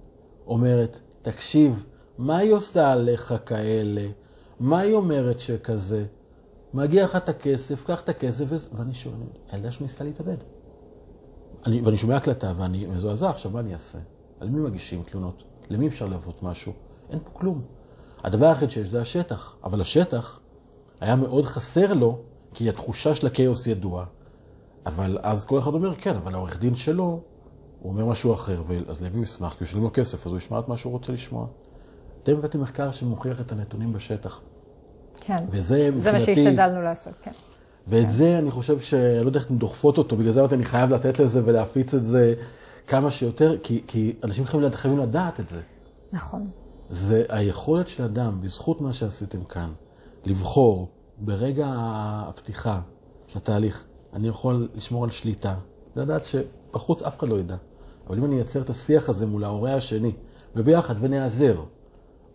[0.46, 1.86] אומרת, תקשיב,
[2.18, 4.06] מה היא עושה עליך כאלה?
[4.60, 6.04] מה היא אומרת שכזה?
[6.74, 9.14] מגיע לך את הכסף, קח את הכסף, ואני שואל,
[9.50, 10.36] הילדה שניסתה להתאבד.
[11.66, 13.98] אני, ואני שומע הקלטה ואני מזועזע, עכשיו מה אני אעשה?
[14.40, 15.44] על מי מגישים תלונות?
[15.70, 16.72] למי אפשר להוות משהו?
[17.10, 17.62] אין פה כלום.
[18.24, 20.40] הדבר היחיד שיש זה השטח, אבל השטח
[21.00, 22.18] היה מאוד חסר לו,
[22.54, 24.04] כי התחושה של הכאוס ידוע.
[24.86, 27.20] אבל אז כל אחד אומר, כן, אבל העורך דין שלו,
[27.80, 29.52] הוא אומר משהו אחר, אז למי הוא ישמח?
[29.52, 31.46] כי הוא ישלם לו כסף, אז הוא ישמע את מה שהוא רוצה לשמוע.
[32.22, 34.40] אתם הבאתם מחקר שמוכיח את הנתונים בשטח.
[35.20, 35.44] כן.
[35.50, 37.30] וזה זה מה מבחינתי- שהשתדלנו לעשות, כן.
[37.88, 38.94] ואת זה אני חושב ש...
[38.94, 42.04] לא יודע איך אתן דוחפות אותו, בגלל זה אמרתי, אני חייב לתת לזה ולהפיץ את
[42.04, 42.34] זה
[42.86, 45.60] כמה שיותר, כי, כי אנשים חייבים לדעת את זה.
[46.12, 46.50] נכון.
[46.94, 49.72] זה היכולת של אדם, בזכות מה שעשיתם כאן,
[50.24, 51.66] לבחור ברגע
[52.28, 52.80] הפתיחה
[53.26, 55.54] של התהליך, אני יכול לשמור על שליטה,
[55.96, 57.56] לדעת שבחוץ אף אחד לא ידע.
[58.06, 60.12] אבל אם אני אייצר את השיח הזה מול ההורה השני,
[60.56, 61.62] וביחד ונעזר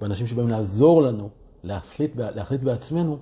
[0.02, 1.30] באנשים שבאים לעזור לנו
[1.64, 3.18] להחליט, להחליט בעצמנו,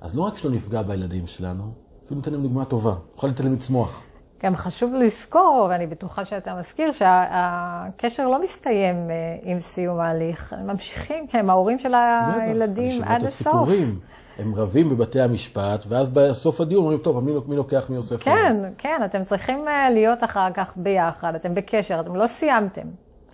[0.00, 1.72] אז לא רק שלא נפגע בילדים שלנו,
[2.04, 4.02] אפילו ניתן להם דוגמה טובה, נוכל לתת להם לצמוח.
[4.42, 10.52] גם חשוב לזכור, ואני בטוחה שאתה מזכיר, שהקשר לא מסתיים אה, עם סיום ההליך.
[10.52, 13.46] הם ממשיכים, כי הם ההורים של הילדים עד הסוף.
[13.46, 13.98] הסיפורים.
[14.38, 18.22] הם רבים בבתי המשפט, ואז בסוף הדיון אומרים, טוב, מי, מי לוקח, מי אוסף?
[18.22, 18.68] כן, לנו?
[18.78, 22.86] כן, אתם צריכים אה, להיות אחר כך ביחד, אתם בקשר, אתם לא סיימתם.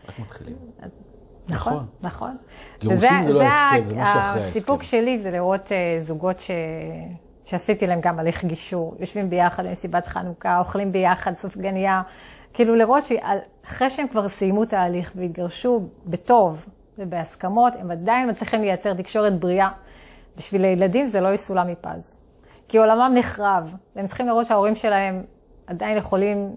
[0.09, 0.57] רק מתחילים.
[1.49, 1.87] נכון, נכון.
[2.03, 2.37] נכון.
[2.81, 4.49] גירושים זה לא ההסכם, זה משהו אחרי ההסכם.
[4.49, 6.51] הסיפוק שלי זה לראות uh, זוגות ש...
[7.45, 12.03] שעשיתי להם גם הליך גישור, יושבים ביחד במסיבת חנוכה, אוכלים ביחד סופגניה,
[12.53, 16.67] כאילו לראות שאחרי שהם כבר סיימו את ההליך והתגרשו בטוב
[16.99, 19.69] ובהסכמות, הם עדיין מצליחים לייצר תקשורת בריאה.
[20.37, 22.15] בשביל הילדים זה לא יסולא מפז.
[22.69, 25.23] כי עולמם נחרב, והם צריכים לראות שההורים שלהם
[25.67, 26.57] עדיין יכולים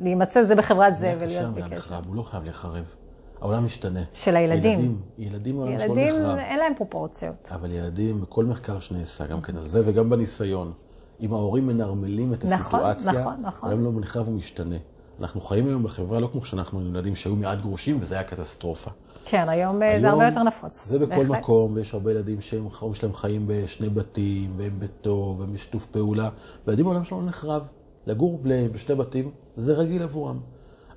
[0.00, 1.74] להימצא זה בחברת זה ולהיות בקשר.
[1.74, 2.94] נחרב, הוא לא חייב להיחרב.
[3.40, 4.00] העולם משתנה.
[4.12, 4.78] של הילדים.
[4.78, 6.38] ילדים, ילדים העולם שלו ילדים, נחרב.
[6.38, 7.48] אין להם פרופורציות.
[7.54, 10.72] אבל ילדים, בכל מחקר שנעשה, גם כן על זה וגם בניסיון,
[11.20, 13.68] אם ההורים מנרמלים את נכון, הסיטואציה, נכון, נכון.
[13.70, 14.76] העולם לא נחרב ומשתנה.
[15.20, 18.90] אנחנו חיים היום בחברה לא כמו כשאנחנו ילדים שהיו מעט גרושים, וזה היה קטסטרופה.
[19.24, 20.86] כן, היום, היום זה הרבה יותר נפוץ.
[20.86, 21.30] זה בכל בהחלט.
[21.30, 26.28] מקום, ויש הרבה ילדים שההורים שלהם חיים בשני בתים, והם בטוב, והם בשיתוף פעולה,
[26.66, 27.68] וילדים העולם שלנו נחרב.
[28.06, 28.40] לגור
[28.72, 30.40] בשני בתים, זה רגיל עבורם.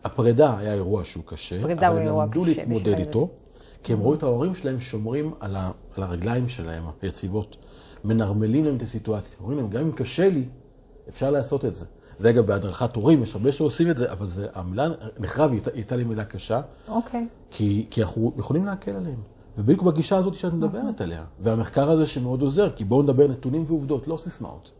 [0.03, 3.29] הפרידה היה אירוע שהוא קשה, אבל הם למדו להתמודד איתו,
[3.83, 7.57] כי הם ראו את ההורים שלהם שומרים על, ה, על הרגליים שלהם, היציבות,
[8.03, 9.39] מנרמלים להם את הסיטואציה.
[9.39, 10.45] אומרים להם, גם אם קשה לי,
[11.09, 11.85] אפשר לעשות את זה.
[12.17, 14.87] זה אגב בהדרכת הורים, יש הרבה שעושים את זה, אבל זה, המילה
[15.19, 16.61] נחרב היא הייתה לי מילה קשה.
[16.87, 17.27] אוקיי.
[17.51, 19.19] כי, כי אנחנו יכולים להקל עליהם.
[19.57, 21.23] ובדיוק בגישה הזאת שאת מדברת עליה.
[21.39, 24.71] והמחקר הזה שמאוד עוזר, כי בואו נדבר נתונים ועובדות, לא סיסמאות.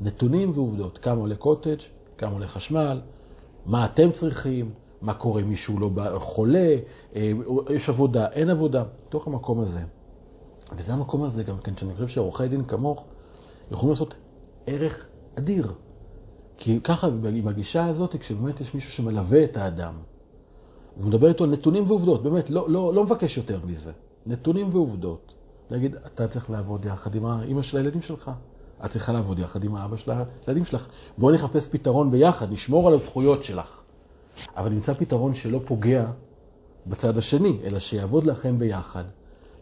[0.00, 1.80] נתונים ועובדות, כמה עולה קוטג',
[2.18, 3.00] כמה עולה חשמל,
[3.66, 4.70] מה אתם צריכים,
[5.02, 6.76] מה קורה אם מישהו לא חולה,
[7.16, 7.32] אה,
[7.70, 9.80] יש עבודה, אין עבודה, בתוך המקום הזה.
[10.76, 13.04] וזה המקום הזה גם כן, שאני חושב שעורכי דין כמוך
[13.70, 14.14] יכולים לעשות
[14.66, 15.06] ערך
[15.38, 15.72] אדיר.
[16.56, 19.94] כי ככה, עם הגישה הזאת, כשבאמת יש מישהו שמלווה את האדם,
[20.96, 23.92] והוא מדבר איתו על נתונים ועובדות, באמת, לא, לא, לא מבקש יותר מזה.
[24.26, 25.34] נתונים ועובדות.
[25.70, 28.30] להגיד, אתה צריך לעבוד יחד עם האמא של הילדים שלך.
[28.84, 30.10] את צריכה לעבוד יחד עם האבא של
[30.46, 30.86] הילדים שלך.
[31.18, 33.80] בואי נחפש פתרון ביחד, נשמור על הזכויות שלך.
[34.56, 36.06] אבל נמצא פתרון שלא פוגע
[36.86, 39.04] בצד השני, אלא שיעבוד לכם ביחד,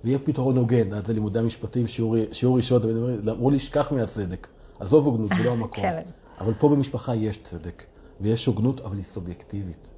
[0.05, 1.05] ויהיה פתרון הוגן.
[1.07, 2.83] זה לימודי המשפטים, שיעור, שיעור ראשון,
[3.31, 4.49] אמרו לי, שכח מהצדק.
[4.81, 5.85] עזוב הוגנות, זה לא המקום.
[5.85, 6.03] כן.
[6.41, 7.85] אבל פה במשפחה יש צדק,
[8.21, 9.89] ויש הוגנות, אבל היא סובייקטיבית.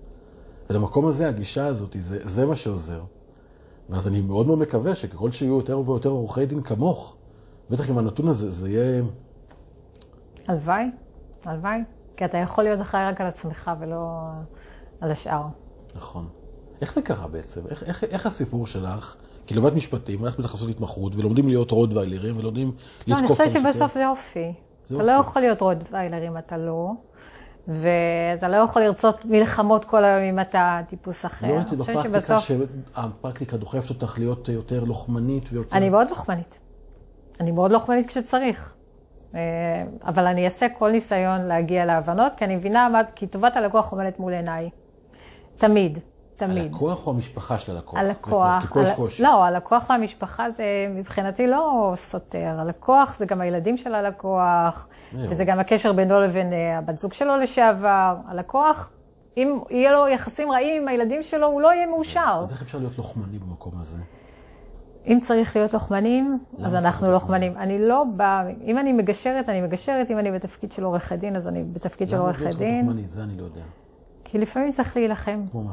[0.70, 3.02] ולמקום הזה, הגישה הזאת, זה, זה מה שעוזר.
[3.90, 7.16] ואז אני מאוד מאוד מקווה שככל שיהיו יותר ויותר עורכי דין כמוך,
[7.70, 9.02] בטח עם הנתון הזה, זה יהיה...
[10.48, 10.84] הלוואי,
[11.44, 11.78] הלוואי.
[12.16, 14.20] כי אתה יכול להיות אחראי רק על עצמך ולא
[15.00, 15.42] על השאר.
[15.96, 16.28] נכון.
[16.80, 17.60] איך זה קרה בעצם?
[17.70, 19.14] איך, איך, איך הסיפור שלך?
[19.46, 23.14] כי למדת משפטים, הלכת בטח לעשות התמחות, ולומדים להיות רודוויילרים, ולומדים לתקוף את המשפטים.
[23.14, 24.52] לא, אני חושבת שבסוף זה אופי.
[24.86, 26.90] אתה לא יכול להיות רודוויילר אם אתה לא,
[27.68, 31.46] ואתה לא יכול לרצות מלחמות כל היום אם אתה טיפוס אחר.
[31.46, 32.40] לא ראיתי בפרקטיקה שבסוף...
[32.40, 35.76] שהפרקטיקה דוחפת אותך להיות יותר לוחמנית ויותר...
[35.76, 36.58] אני מאוד לוחמנית.
[37.40, 38.74] אני מאוד לוחמנית כשצריך.
[39.34, 39.40] אה,
[40.06, 44.18] אבל אני אעשה כל ניסיון להגיע להבנות, כי אני מבינה מה, כי טובת הלקוח עומדת
[44.18, 44.70] מול עיניי.
[45.56, 45.98] תמיד,
[46.36, 46.58] תמיד.
[46.58, 47.98] הלקוח או המשפחה של הלקוח?
[47.98, 48.76] הלקוח.
[48.76, 48.84] על...
[49.20, 52.54] לא, הלקוח והמשפחה זה מבחינתי לא סותר.
[52.58, 57.36] הלקוח זה גם הילדים של הלקוח, וזה גם הקשר בינו לבין אה, הבת זוג שלו
[57.36, 58.16] לשעבר.
[58.26, 58.90] הלקוח,
[59.36, 62.38] אם יהיה לו יחסים רעים עם הילדים שלו, הוא לא יהיה מאושר.
[62.42, 63.96] אז איך אפשר להיות לוחמני במקום הזה?
[65.06, 67.56] אם צריך להיות לוחמנים, אז אנחנו לוחמנים.
[67.56, 71.48] אני לא באה, אם אני מגשרת, אני מגשרת, אם אני בתפקיד של עורכת דין, אז
[71.48, 72.88] אני בתפקיד של עורכת דין.
[72.88, 73.00] למה?
[73.08, 73.62] זה אני לא יודע.
[74.24, 75.44] כי לפעמים צריך להילחם.
[75.50, 75.72] כמו מה?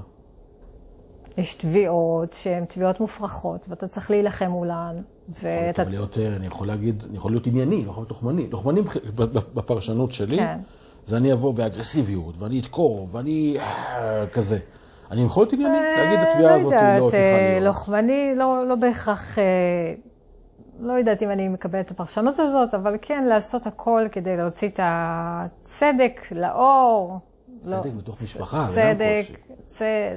[1.37, 4.95] יש תביעות שהן תביעות מופרכות, ואתה צריך להילחם מולן.
[5.29, 5.83] ואתה...
[5.83, 8.47] להיות, אני יכול להגיד, אני יכול להיות ענייני, לא יכול להיות לוחמני.
[8.51, 8.81] לוחמני
[9.53, 10.59] בפרשנות שלי, כן.
[11.07, 14.59] זה אני אבוא באגרסיביות, ואני אדקור, ואני אה, כזה.
[15.11, 17.63] אני יכול להיות ענייני, להגיד, התביעה הזאת לא צריכה להיות.
[17.65, 19.37] לוחמני, לא, לא בהכרח,
[20.79, 24.79] לא יודעת אם אני מקבלת את הפרשנות הזאת, אבל כן לעשות הכל כדי להוציא את
[24.83, 27.19] הצדק לאור.
[27.61, 29.33] צדק לא, בתוך משפחה, זה גם קושי.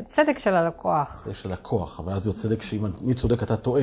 [0.09, 1.22] צדק של הלקוח.
[1.24, 3.83] צדק של לקוח, אבל אז זה צדק שאם אני צודק אתה טועה.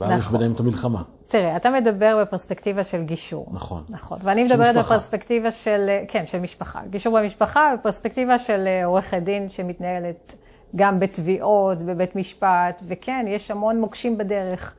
[0.00, 0.20] ואז נכון.
[0.20, 1.02] יש ביניהם את המלחמה.
[1.26, 3.46] תראה, אתה מדבר בפרספקטיבה של גישור.
[3.50, 3.82] נכון.
[3.88, 4.18] נכון.
[4.22, 6.80] ואני מדברת בפרספקטיבה של, כן, של משפחה.
[6.90, 10.34] גישור במשפחה, בפרספקטיבה של עורכת דין שמתנהלת
[10.76, 14.74] גם בתביעות, בבית משפט, וכן, יש המון מוקשים בדרך.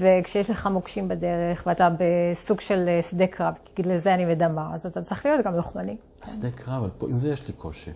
[0.00, 5.02] וכשיש לך מוקשים בדרך, ואתה בסוג של שדה קרב, כי לזה אני מדמה, אז אתה
[5.02, 5.96] צריך להיות גם לוחמני.
[6.26, 7.90] שדה קרב, אבל פה, עם זה יש לי קושי.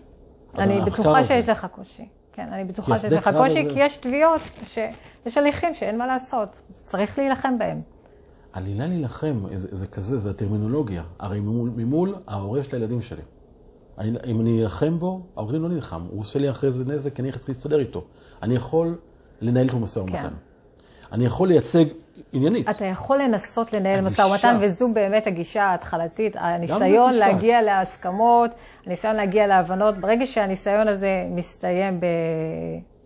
[0.57, 2.05] אני בטוחה שיש לך קושי.
[2.35, 7.19] כן, אני בטוחה שיש לך קושי, כי יש תביעות, שיש הליכים שאין מה לעשות, צריך
[7.19, 7.81] להילחם בהם.
[8.53, 11.03] עלילה להילחם, זה, זה כזה, זה הטרמינולוגיה.
[11.19, 13.21] הרי ממול, ממול ההורה של הילדים שלי.
[13.97, 17.21] אני, אם אני אלחם בו, ההורה לא נלחם, הוא עושה לי אחרי זה נזק, כי
[17.21, 18.03] אני צריך להסתדר איתו.
[18.41, 18.97] אני יכול
[19.41, 20.21] לנהל איתו משא ומתן.
[20.21, 20.33] כן.
[21.11, 21.85] אני יכול לייצג
[22.33, 22.69] עניינית.
[22.69, 24.01] אתה יכול לנסות לנהל.
[24.01, 27.13] משא ומתן, וזו באמת הגישה ההתחלתית, הניסיון.
[27.13, 28.51] להגיע להסכמות,
[28.85, 29.97] הניסיון להגיע להבנות.
[29.97, 32.05] ברגע שהניסיון הזה מסתיים ב...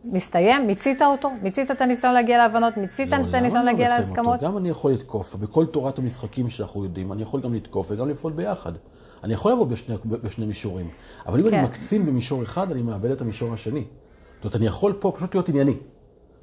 [0.05, 4.33] מסתיים, מיצית אותו, מיצית את הניסיון להגיע להבנות, מיצית את לעולם הניסיון לא להגיע להסכמות.
[4.33, 4.45] אותו.
[4.45, 8.33] גם אני יכול לתקוף, בכל תורת המשחקים שאנחנו יודעים, אני יכול גם לתקוף וגם לפעול
[8.33, 8.71] ביחד.
[9.23, 10.89] אני יכול לעבוד בשני, בשני מישורים,
[11.27, 11.57] אבל אם כן.
[11.57, 13.83] אני מקצין במישור אחד, אני מאבד את המישור השני.
[14.35, 15.75] זאת אומרת, אני יכול פה פשוט להיות ענייני.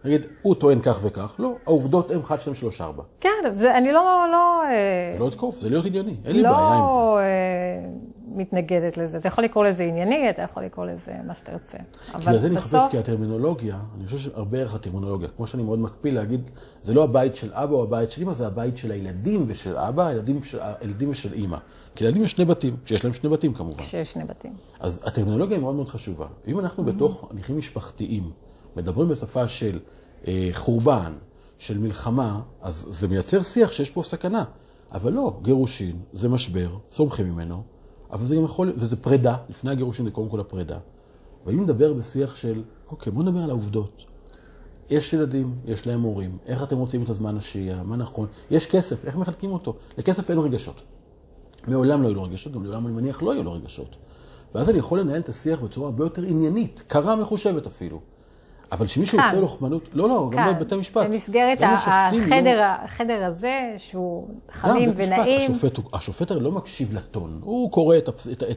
[0.07, 3.03] נגיד, הוא טוען כך וכך, לא, העובדות הן 1, 2, 3, 4.
[3.21, 4.69] כן, זה- אני לא, לא, אה,
[5.15, 6.95] זה לא לתקוף, זה להיות ענייני, אין לי בעיה עם זה.
[6.95, 7.19] לא
[8.35, 9.19] מתנגדת לזה.
[9.19, 11.79] אתה יכול לקרוא לזה ענייני, אתה יכול לקרוא לזה מה שאתה רוצה.
[12.19, 15.29] בגלל זה אני מחפש, כי הטרמינולוגיה, אני חושב שהרבה ערך הטרמינולוגיה.
[15.37, 16.51] כמו שאני מאוד מקפיד להגיד,
[16.83, 20.07] זה לא הבית של אבא או הבית של אמא, זה הבית של הילדים ושל אבא,
[20.07, 21.57] הילדים, של, הילדים ושל אמא.
[21.95, 23.79] כי לילדים יש שני בתים, שיש להם שני בתים כמובן.
[23.83, 24.53] כשיש שני בתים.
[24.81, 26.27] אז הטרמינולוגיה היא מאוד מאוד חשובה.
[26.49, 28.31] אם אנחנו בתוך הליכים משפחתיים
[28.77, 29.79] מדברים בשפה של
[30.27, 31.13] אה, חורבן,
[31.59, 34.45] של מלחמה, אז זה מייצר שיח שיש פה סכנה.
[34.93, 37.63] אבל לא, גירושין זה משבר, צומחים ממנו,
[38.11, 40.79] אבל זה גם יכול, וזה פרידה, לפני הגירושין זה קודם כל הפרידה.
[41.47, 44.05] ואם נדבר בשיח של, אוקיי, בואו נדבר על העובדות.
[44.91, 49.05] יש ילדים, יש להם הורים, איך אתם רוצים את הזמן השהייה, מה נכון, יש כסף,
[49.05, 49.77] איך מחלקים אותו?
[49.99, 50.83] לכסף אין רגשות.
[51.69, 53.97] מעולם לא היו לו רגשות, גם לעולם אני מניח לא היו לו רגשות.
[54.55, 58.01] ואז אני יכול לנהל את השיח בצורה הרבה יותר עניינית, קרה מחושבת אפילו.
[58.73, 59.27] אבל כשמישהו כאן.
[59.27, 61.07] יוצא לוחמנות, לא, לא, גם כאן, בבתי משפט.
[61.07, 65.53] במסגרת החדר, לא- הזה, שהוא חמים ונעים.
[65.93, 67.97] השופט, הרי לא מקשיב לטון, הוא קורא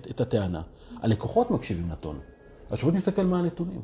[0.10, 0.62] את הטענה.
[1.02, 2.19] הלקוחות מקשיבים לטון.
[2.72, 3.82] השופט מסתכל מה הנתונים.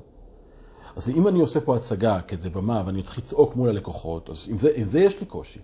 [0.95, 4.57] אז אם אני עושה פה הצגה כזה במה ואני צריך לצעוק מול הלקוחות, אז עם
[4.57, 5.59] זה, עם זה יש לי קושי.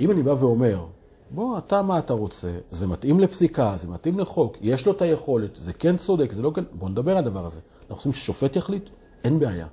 [0.00, 0.86] אם אני בא ואומר,
[1.30, 5.56] בוא, אתה מה אתה רוצה, זה מתאים לפסיקה, זה מתאים לחוק, יש לו את היכולת,
[5.56, 7.60] זה כן צודק, זה לא כן, בוא נדבר על הדבר הזה.
[7.80, 8.88] אנחנו רוצים ששופט יחליט?
[9.24, 9.66] אין בעיה.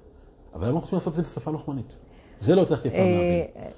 [0.53, 1.97] אבל למה אנחנו רוצים לעשות את זה בשפה לוחמנית?
[2.39, 3.71] זה לא הצלחתי אף פעם להבין.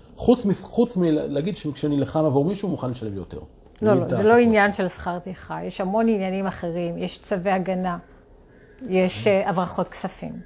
[0.62, 3.40] חוץ, מלהגיד שכשאני נלחם עבור מישהו, מוכן לשלם יותר.
[3.82, 7.98] לא, לא, זה לא עניין של שכר טרחה, יש המון עניינים אחרים, יש צווי הגנה,
[8.90, 10.40] יש אה, הברחות כספים,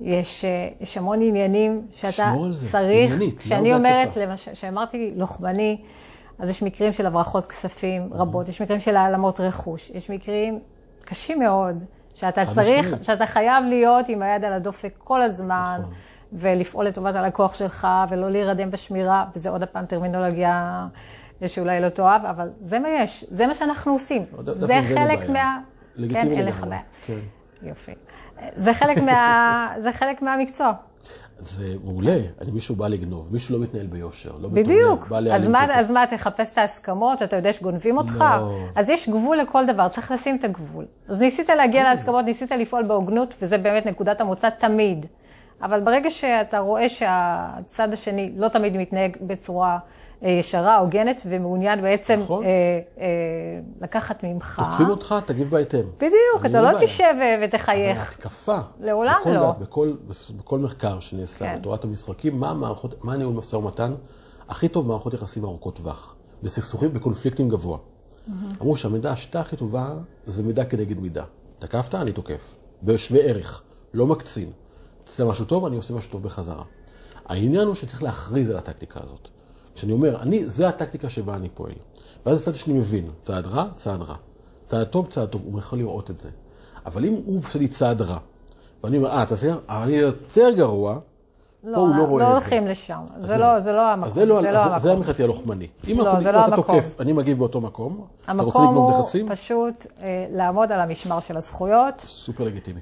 [0.00, 2.32] יש, אה, יש המון עניינים שאתה
[2.70, 3.74] צריך, לא כשאני.
[3.74, 4.08] אומרת,
[4.52, 5.82] כשאמרתי לוחמני,
[6.38, 10.58] אז יש מקרים של הברחות כספים רבות, יש מקרים של העלמות רכוש, יש מקרים
[11.04, 11.84] קשים מאוד,
[12.20, 13.04] שאתה צריך, משמעית.
[13.04, 15.76] שאתה חייב להיות עם היד על הדופק כל הזמן.
[15.80, 15.94] נכון.
[16.32, 20.86] ולפעול לטובת הלקוח שלך, ולא להירדם בשמירה, וזה עוד הפעם טרמינולוגיה
[21.46, 24.24] שאולי לא תאהב, אבל זה מה יש, זה מה שאנחנו עושים.
[24.46, 25.30] לא, זה חלק.
[25.30, 25.58] מה...
[25.96, 26.64] לגיטימי כן, אין לך.
[26.64, 26.80] בעיה.
[27.06, 27.18] כן.
[27.62, 27.92] יופי.
[28.54, 29.68] זה חלק, מה...
[29.78, 30.72] זה חלק מהמקצוע.
[31.42, 32.18] זה מעולה.
[32.40, 35.08] אני, מישהו בא לגנוב, מישהו לא מתנהל ביושר, לא בדיוק.
[35.08, 35.64] בא אז מה.
[35.64, 38.24] אז מה, תחפש את ההסכמות, אתה יודע שגונבים אותך?
[38.40, 38.58] לא.
[38.74, 40.84] אז יש גבול לכל דבר, צריך לשים את הגבול.
[41.08, 45.06] אז ניסית להגיע להסכמות, ניסית לפעול בהוגנות, וזה באמת נקודת המוצא תמיד.
[45.62, 49.78] אבל ברגע שאתה רואה שהצד השני לא תמיד מתנהג בצורה
[50.22, 52.44] ישרה, הוגנת, ומעוניין בעצם נכון.
[52.44, 52.48] אה,
[52.98, 53.06] אה,
[53.80, 55.84] לקחת ממך, תוקפים אותך, תגיב בהתאם.
[55.96, 56.78] בדיוק, אתה לא.
[56.80, 57.98] תשב אבל ותחייך.
[57.98, 59.52] ההתקפה, לעולם בכל לא.
[59.52, 59.92] בכל,
[60.36, 61.58] בכל מחקר שנעשה כן.
[61.58, 63.94] בתורת המשחקים, מה המערכות, מה ניהול משא ומתן
[64.48, 67.78] הכי טוב מערכות יחסים ארוכות טווח, בסכסוכים, בקונפליקטים גבוה.
[68.60, 69.94] אמרו שהמידה השיטה הכי טובה
[70.26, 71.24] זה מידה כנגד מידה.
[71.58, 72.54] תקפת, אני תוקף.
[72.82, 73.62] בשווה ערך,
[73.94, 74.50] לא מקצין.
[75.06, 76.64] עושה משהו טוב, אני עושה משהו טוב בחזרה.
[77.26, 79.28] העניין הוא שצריך להכריז על הטקטיקה הזאת.
[79.74, 81.72] כשאני אומר, אני, זה הטקטיקה שבה אני פועל.
[82.26, 84.14] ואז הצד השני מבין, צעד רע, צעד רע.
[84.68, 86.28] צעד טוב, צעד טוב, הוא יכול לראות את זה.
[86.86, 88.18] אבל אם הוא עושה לי צעד רע,
[88.84, 90.98] ואני אומר, אה, אתה עושה, אני יותר גרוע,
[91.74, 92.32] פה הוא לא רואה לא את זה.
[92.32, 93.00] הולכים לשם.
[93.16, 94.10] אז זה לא, זה לא המקום.
[94.10, 94.90] זה לא, זה לא זה- זה המקום.
[94.90, 95.66] המחלטי הלוחמני.
[95.88, 96.76] אם לא, זה לא אתה המקום.
[96.80, 98.04] תוקף, אני מגיב באותו מקום.
[98.22, 99.28] אתה רוצה המקום לגנוב הוא נכסים?
[99.28, 102.80] פשוט אה, לעמוד על המשמר של הזכויות סופר לגיטימי.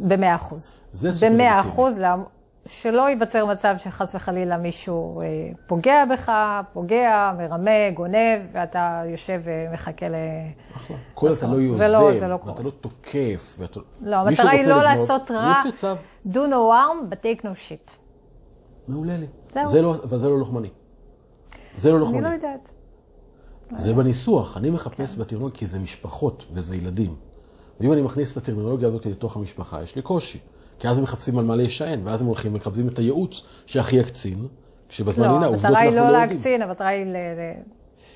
[0.00, 0.72] במאה אחוז.
[0.92, 1.72] זה סופר במאה לגיטימי.
[1.74, 2.24] אחוז, לעמ-
[2.66, 5.26] שלא ייווצר מצב שחס וחלילה מישהו אה,
[5.66, 6.32] פוגע בך,
[6.72, 10.14] פוגע, מרמה, גונב, ואתה יושב ומחכה ל...
[10.76, 10.96] אחלה.
[11.14, 12.62] כל אתה לא יוזם, לא- זה לא ואתה.
[12.62, 13.56] לא תוקף.
[13.58, 15.54] ואתה- לא, המטרה היא לא לגנוב, לעשות רע.
[16.28, 17.90] do no harm, but take no shit.
[18.88, 19.26] מעולה לי.
[19.54, 19.66] זהו.
[19.66, 20.68] זה לא, אבל זה לא לוחמני.
[21.76, 22.20] זה לא אני לוחמני.
[22.22, 22.68] לא יודעת.
[23.76, 27.14] זה בניסוח, אני מחפש בטרמינולוגיה כי זה משפחות וזה ילדים.
[27.80, 30.38] ואם אני מכניס את הטרמינולוגיה הזאת לתוך המשפחה, יש לי קושי.
[30.78, 34.46] כי אז הם מחפשים על מה להישען, ואז הם הולכים ומחפשים את הייעוץ שהכי יקצין,
[34.88, 36.36] כשבזמן, לא, הנה, העובדות המטרה היא אנחנו לא לא יודעים.
[36.36, 37.16] להקצין, המטרה היא ל-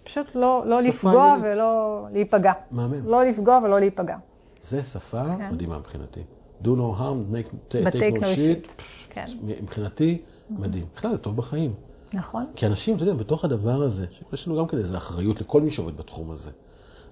[0.05, 1.44] פשוט לא לא שפה לפגוע עניינית.
[1.55, 2.53] ולא להיפגע.
[2.71, 3.07] מהמם.
[3.09, 4.16] לא לפגוע ולא להיפגע.
[4.62, 5.49] זה שפה כן.
[5.53, 6.21] מדהימה מבחינתי.
[6.62, 8.66] do no harm, make, take, take no no shit.
[8.66, 8.83] shit.
[9.11, 9.25] כן.
[9.62, 10.18] מבחינתי,
[10.51, 10.85] מדהים.
[10.97, 11.75] בכלל, זה טוב בחיים.
[12.14, 12.47] נכון.
[12.57, 15.71] כי אנשים, אתה יודע, בתוך הדבר הזה, יש לנו גם כן איזו אחריות לכל מי
[15.71, 16.51] שעובד בתחום הזה.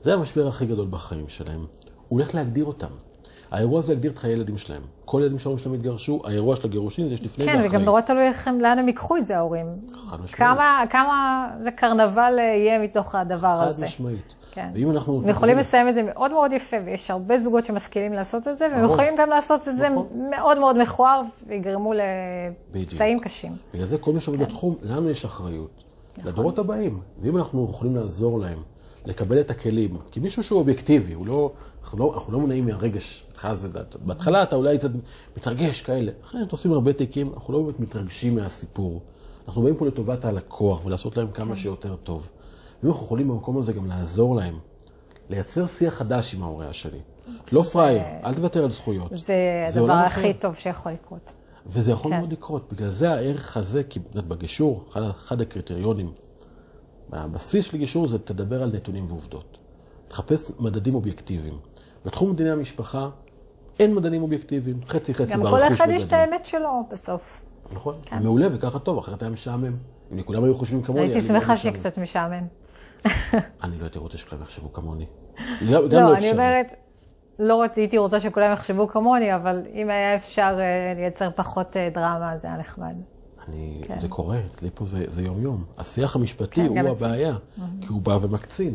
[0.02, 1.60] זה המשבר הכי גדול בחיים שלהם.
[2.08, 2.86] הוא הולך להגדיר אותם.
[3.50, 4.82] האירוע הזה יגדיר את חיי הילדים שלהם.
[5.04, 7.68] כל הילדים שההורים שלהם התגרשו, האירוע של הגירושין זה יש לפני כן, ואחרי.
[7.68, 9.66] וגם נורא תלוי איך הם- לאן הם ייקחו את זה, ההורים.
[9.92, 10.34] חד משמעית.
[10.36, 13.84] כמה, כמה זה קרנבל אה, יהיה מתוך הדבר חד הזה.
[13.84, 14.34] משמעית.
[14.52, 14.68] כן.
[14.74, 15.20] ואם אנחנו...
[15.22, 18.68] הם יכולים לסיים את זה מאוד מאוד יפה, ויש הרבה זוגות שמשכילים לעשות את זה,
[18.72, 18.92] והם ברור.
[18.92, 20.06] יכולים גם לעשות את זה נכון.
[20.30, 21.92] מאוד מאוד מכוער, ויגרמו.
[22.74, 23.52] לפצעים קשים.
[23.74, 24.24] בגלל זה כל מי כן.
[24.24, 25.70] שעובד בתחום, לנו יש אחריות.
[26.18, 26.32] נכון.
[26.32, 27.00] לדורות הבאים.
[27.22, 28.58] ואם אנחנו יכולים לעזור להם,
[29.06, 33.24] לקבל את הכלים, כי מישהו שהוא אובייקטיבי, הוא לא, אנחנו לא, אנחנו לא מונעים מהרגש,
[33.28, 33.68] בהתחלה זה,
[34.04, 34.90] בהתחלה אתה אולי קצת
[35.36, 39.02] מתרגש כאלה, אחרי שאנחנו עושים הרבה תיקים, אנחנו לא באמת מתרגשים מהסיפור.
[39.48, 41.32] אנחנו באים פה לטובת הלקוח ולעשות להם כן.
[41.32, 42.28] כמה שיותר טוב.
[42.82, 44.58] ואם אנחנו יכולים במקום הזה גם לעזור להם,
[45.30, 46.98] לייצר שיח חדש עם ההורה השני.
[47.52, 49.12] לא פראייר, אל תוותר על זכויות.
[49.26, 50.34] זה הדבר הכי.
[50.34, 51.32] טוב שיכול לקרות.
[51.66, 52.18] וזה יכול כן.
[52.18, 52.72] מאוד לקרות.
[52.72, 56.12] בגלל זה הערך הזה, כי את בגישור, אחד הקריטריונים,
[57.12, 59.58] הבסיס של גישור זה תדבר על נתונים ועובדות.
[60.08, 61.58] תחפש מדדים אובייקטיביים.
[62.04, 63.08] בתחום דיני המשפחה
[63.78, 66.12] אין מדדים אובייקטיביים, חצי חצי גם כל ברכוש אחד יש את.
[66.12, 67.42] האמת שלו בסוף.
[67.72, 69.76] נכון, מעולה וככה טוב, אחרת היה משעמם.
[70.12, 71.74] אם כולם היו חושבים כמוני, הייתי מאוד שמחה שיהיה.
[71.74, 72.46] קצת משעמם.
[73.34, 75.06] אני לא הייתי רוצה שכולם יחשבו כמוני.
[75.70, 76.32] גם לא, אני.
[76.32, 76.74] אומרת,
[77.38, 82.38] לא הייתי רוצה שכולם יחשבו כמוני, אבל אם היה אפשר אה, לייצר פחות אה, דרמה,
[82.38, 82.94] זה היה נחמד.
[83.48, 85.64] אני, זה קורה, אצלי פה זה, זה יום-יום.
[85.78, 86.78] השיח המשפטי כן, הוא.
[86.78, 87.36] הבעיה,
[87.80, 88.74] כי הוא בא ומקצין.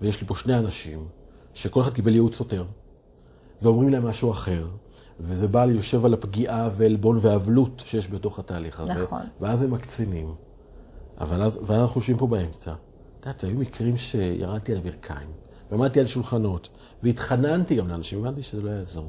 [0.00, 1.06] ויש לי פה שני אנשים,
[1.54, 2.64] שכל אחד קיבל ייעוץ סותר,
[3.62, 4.68] ואומרים להם משהו אחר,
[5.20, 8.94] וזה בא יושב על הפגיעה ועלבון ואבלות שיש בתוך התהליך הזה.
[8.94, 9.22] נכון.
[9.40, 10.34] ואז הם מקצינים.
[11.20, 12.72] אבל אז, ואנחנו יושבים פה באמצע.
[12.72, 15.28] את יודעת, היו מקרים שירדתי על ברכיים,
[15.70, 16.68] ועמדתי על שולחנות,
[17.02, 19.08] והתחננתי גם לאנשים, הבנתי שזה לא יעזור.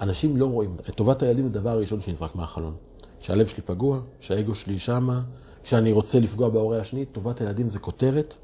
[0.00, 2.74] אנשים לא רואים, את טובת הילדים זה הדבר הראשון שנזרק מהחלון.
[3.22, 5.22] שהלב שלי פגוע, שהאגו שלי שמה,
[5.62, 8.34] כשאני רוצה לפגוע בהורה השני, טובת הילדים זה כותרת,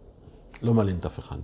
[0.62, 1.37] לא מעניינת אף אחד.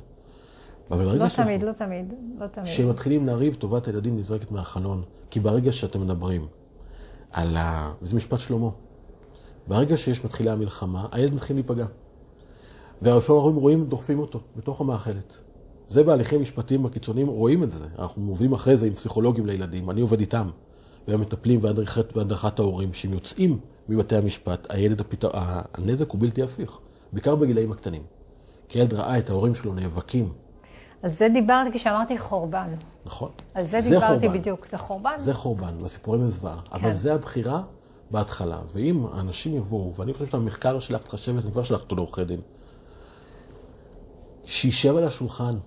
[0.90, 2.66] אבל ברגע לא שאנחנו- תמיד, לא תמיד, לא תמיד.
[2.66, 5.02] כשמתחילים לריב, טובת הילדים נזרקת מהחלון.
[5.30, 6.46] כי ברגע שאתם מדברים
[7.32, 7.92] על ה...
[8.02, 8.68] וזה משפט שלמה.
[9.66, 11.86] ברגע שיש מתחילה המלחמה, הילד מתחיל להיפגע.
[13.02, 15.38] והרפורמים רואים, דוחפים אותו בתוך המאכלת.
[15.88, 17.86] זה בהליכים משפטיים הקיצוניים, רואים את זה.
[17.98, 20.50] אנחנו מובילים אחרי זה עם פסיכולוגים לילדים, אני עובד איתם.
[21.08, 25.24] והם מטפלים בהדרכת, בהדרכת ההורים, שהם יוצאים מבתי המשפט, הילד, הפת...
[25.74, 26.78] הנזק הוא בלתי הפיך,
[27.12, 28.02] בעיקר בגילאים הקטנים.
[28.68, 30.32] כי ילד ראה את ההורים שלו נאבקים,
[31.04, 32.68] על זה דיברתי כשאמרתי חורבן.
[33.06, 33.30] נכון?
[33.54, 34.38] על זה דיברתי חורבן.
[34.38, 35.18] בדיוק, זה חורבן.
[35.18, 36.60] זה חורבן, והסיפורים הם זוועה.
[36.72, 36.92] אבל כן.
[36.92, 37.62] זה הבחירה
[38.10, 38.58] בהתחלה.
[38.72, 42.40] ואם האנשים יבואו, ואני חושב שהמחקר שלך תחשבת, אני כבר שלחת אותו לעורכי דין,
[44.44, 45.58] שישב על השולחן,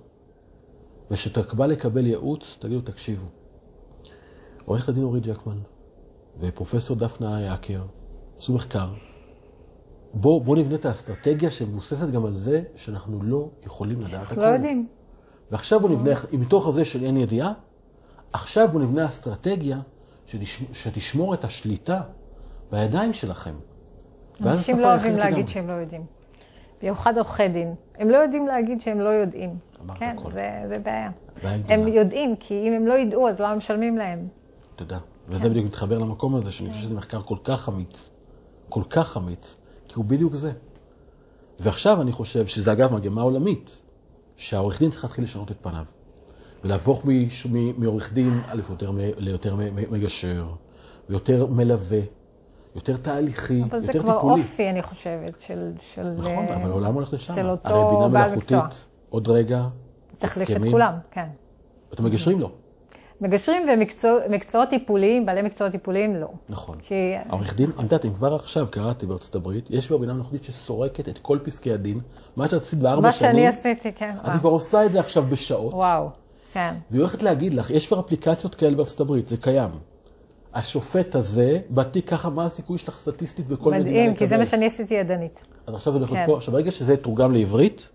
[1.11, 3.27] ושתקבע לקבל ייעוץ, תגידו, תקשיבו.
[4.67, 5.57] עורכת הדין אורית ג'קמן
[6.39, 7.81] ופרופסור דפנה יעקר
[8.37, 8.87] עשו מחקר.
[10.13, 14.43] בואו בוא נבנה את האסטרטגיה שמבוססת גם על זה שאנחנו לא יכולים לדעת הכול.
[14.43, 14.87] לא יודעים.
[15.51, 17.53] ועכשיו בוא נבנה, מתוך הזה של אין ידיעה,
[18.33, 19.79] עכשיו בוא נבנה אסטרטגיה
[20.25, 22.01] שתש, שתשמור את השליטה
[22.71, 23.53] בידיים שלכם.
[24.45, 25.53] אנשים לא אוהבים להגיד לגמרי.
[25.53, 26.05] שהם לא יודעים.
[26.81, 27.75] במיוחד עורכי דין.
[27.95, 29.57] הם לא יודעים להגיד שהם לא יודעים.
[29.81, 30.31] אמרת כן, הכל.
[30.31, 31.11] זה, זה בעיה.
[31.43, 31.87] הם.
[31.87, 34.27] יודעים, כי אם הם לא ידעו, אז למה משלמים להם?
[34.77, 34.99] תודה.
[34.99, 35.03] כן.
[35.27, 38.09] וזה בדיוק מתחבר למקום הזה, שאני חושב שזה מחקר כל כך אמיץ,
[38.69, 39.55] כל כך אמיץ,
[39.87, 40.51] כי הוא בדיוק זה.
[41.59, 43.81] ועכשיו אני חושב שזה אגב מגמה עולמית,
[44.35, 45.85] שהעורך דין צריך להתחיל לשנות את פניו.
[46.63, 47.03] ולהפוך
[47.77, 49.55] מעורך דין, א', יותר ליותר
[49.91, 50.47] מגשר,
[51.09, 51.99] ויותר מלווה,
[52.75, 54.41] יותר תהליכי, אבל זה יותר כבר טיפולי.
[54.41, 55.71] אופי, אני חושבת, של...
[55.81, 57.33] של נכון, אה, אבל העולם הולך לשם.
[57.33, 58.67] של אותו הרי בינה בעל מלאכותית, מקצוע.
[59.09, 59.67] עוד רגע,
[60.17, 60.61] תחליף את.
[60.71, 61.27] כולם, כן.
[61.93, 62.51] אתם מגשרים לא.
[63.21, 63.67] מגשרים
[64.27, 66.27] ומקצועות טיפוליים, בעלי מקצועות טיפוליים, לא.
[66.49, 66.77] נכון.
[66.81, 70.43] כי העורך דין, אם יודעת, אם כבר עכשיו קראתי בארצות הברית, יש כבר בינה מלאכותית
[70.43, 71.99] שסורקת את כל פסקי הדין,
[72.35, 74.15] מה שאת עשית בארבע מה שנים, שאני עשיתי, כן.
[74.23, 76.09] אז היא כבר עושה את זה עכשיו בשעות, וואו,
[76.53, 76.75] כן.
[76.91, 79.69] והיא הולכת להגיד לך, יש כבר אפליקציות כאלה בארצות הברית, זה קיים.
[80.53, 83.89] השופט הזה, בתיק ככה, מה הסיכוי שלך סטטיסטית בכל מדינה?
[83.89, 85.43] מדהים, כי זה מה שאני עשיתי ידנית.
[85.67, 86.25] אז עכשיו זה כן.
[86.25, 87.89] פה, עכשיו ברגע שזה יתורגם לעברית,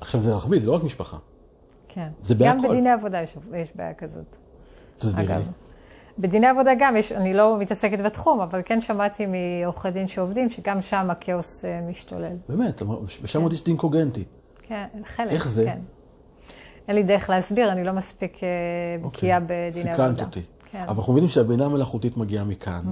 [0.00, 1.16] עכשיו זה רוחבי, זה לא רק משפחה.
[1.94, 2.08] כן.
[2.24, 2.74] זה גם בהכל.
[2.74, 4.36] בדיני עבודה יש, יש בעיה כזאת.
[4.98, 5.34] תסבירי לי.
[5.34, 5.42] אגב.
[6.18, 10.82] בדיני עבודה גם יש, אני לא מתעסקת בתחום, אבל כן שמעתי מעורכי דין שעובדים, שגם
[10.82, 12.36] שם הכאוס אה, משתולל.
[12.48, 12.82] באמת,
[13.22, 14.24] ושם עוד יש דין קוגנטי.
[14.62, 15.64] כן, חלק, איך זה?
[15.64, 15.78] כן.
[16.88, 18.48] אין לי דרך להסביר, אני לא מספיק אה,
[19.08, 19.82] בקיאה בדיני אוקיי.
[19.82, 20.24] סיכנת עבודה.
[20.24, 20.40] אותי.
[20.70, 20.84] כן.
[20.88, 22.82] אבל אנחנו מבינים שהבינה המלאכותית מגיעה מכאן.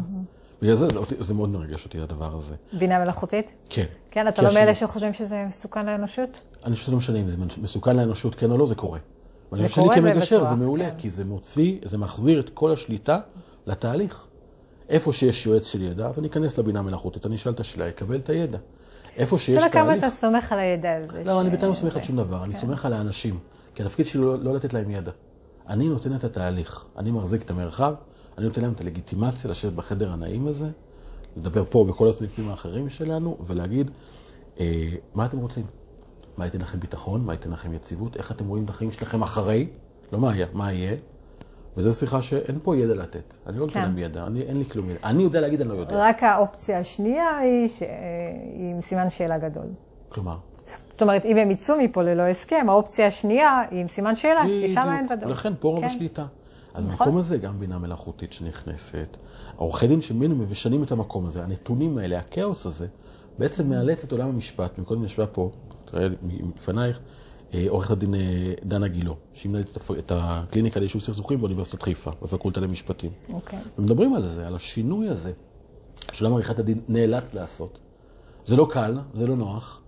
[0.62, 2.54] בגלל זה, זה, זה מאוד מרגש אותי הדבר הזה.
[2.72, 3.52] בינה מלאכותית?
[3.68, 3.84] כן.
[4.10, 6.42] כן, אתה לא מאלה שחושבים שזה מסוכן לאנושות?
[6.64, 8.98] אני חושב שזה לא משנה אם זה מסוכן לאנושות, כן או לא, זה קורה.
[9.52, 10.94] זה חושב שאני זה כמגשר, בטוח, זה מעולה, כן.
[10.98, 13.18] כי זה מוציא, זה מחזיר את כל השליטה
[13.66, 14.26] לתהליך.
[14.88, 18.16] איפה שיש יועץ של ידע, אז אני אכנס לבינה מלאכותית, אני אשאל את השאלה, אקבל
[18.16, 18.58] את הידע.
[19.16, 20.04] איפה שיש השאלה כמה תהליך...
[20.04, 21.22] אתה סומך על הידע הזה.
[21.26, 22.06] לא, ש- אני בינתיים לא סומך על זה.
[22.06, 22.58] שום דבר, אני כן.
[22.60, 23.38] סומך על האנשים.
[23.74, 25.10] כי התפקיד שלי לא, לא לתת להם ידע.
[25.68, 27.94] אני נותן את התהליך, אני מחזיק את המרחב,
[28.38, 30.68] אני נותן להם את הלגיטימציה לשבת בחדר הנעים הזה,
[31.36, 33.90] לדבר פה בכל הסניפים האחרים שלנו, ולהגיד,
[34.60, 35.64] אה, מה אתם רוצים?
[36.36, 37.24] מה ייתן לכם ביטחון?
[37.24, 38.16] מה ייתן לכם יציבות?
[38.16, 39.66] איך אתם רואים את החיים שלכם אחרי?
[40.12, 40.96] לא מה היה, מה יהיה?
[41.76, 43.34] וזו שיחה שאין פה ידע לתת.
[43.46, 43.82] אני לא נותן כן.
[43.82, 44.98] להם ידע, אני, אין לי כלום ידע.
[45.04, 46.08] אני יודע להגיד, אני לא יודע.
[46.08, 47.82] רק האופציה השנייה היא ש-
[48.56, 49.66] היא עם סימן שאלה גדול.
[50.08, 54.42] כלומר, זאת אומרת, אם הם יצאו מפה ללא הסכם, האופציה השנייה היא עם סימן שאלה,
[54.46, 55.06] כי שם אין.
[55.12, 55.30] ודאות.
[55.32, 55.86] לכן פה רוב כן.
[55.86, 56.26] השליטה.
[56.74, 56.98] אז נכון.
[56.98, 59.16] במקום הזה גם בינה מלאכותית שנכנסת,
[59.56, 62.86] העורכי דין שמינו משנים את המקום הזה, הנתונים האלה, הכאוס הזה,
[63.38, 65.50] בעצם מאלץ את עולם המשפט, מקודם ישבה פה,
[65.84, 66.08] תראה
[66.56, 67.00] לפנייך,
[67.54, 72.60] אה, עורכת הדין אה, דנה גילו, שהיא מנהלת את הקליניקה ליישוב סכסוכים באוניברסיטת חיפה, בפקולטה
[72.60, 73.10] למשפטים.
[73.32, 73.58] אוקיי.
[73.78, 75.32] ומדברים על זה, על השינוי הזה,
[76.12, 77.78] שעולם עריכת הדין נאלץ לעשות.
[78.46, 79.80] זה לא קל, זה לא נוח,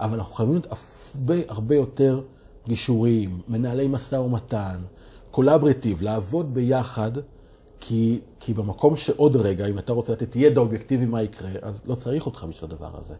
[0.00, 0.66] אבל אנחנו חייבים להיות
[1.14, 2.22] הרבה הרבה יותר
[2.66, 4.80] גישוריים, מנהלי משא ומתן,
[5.30, 7.10] קולברטיב, לעבוד ביחד,
[7.80, 11.94] כי, כי במקום שעוד רגע, אם אתה רוצה לתת ידע אובייקטיבי מה יקרה, אז לא
[11.94, 13.14] צריך אותך בשביל הדבר הזה.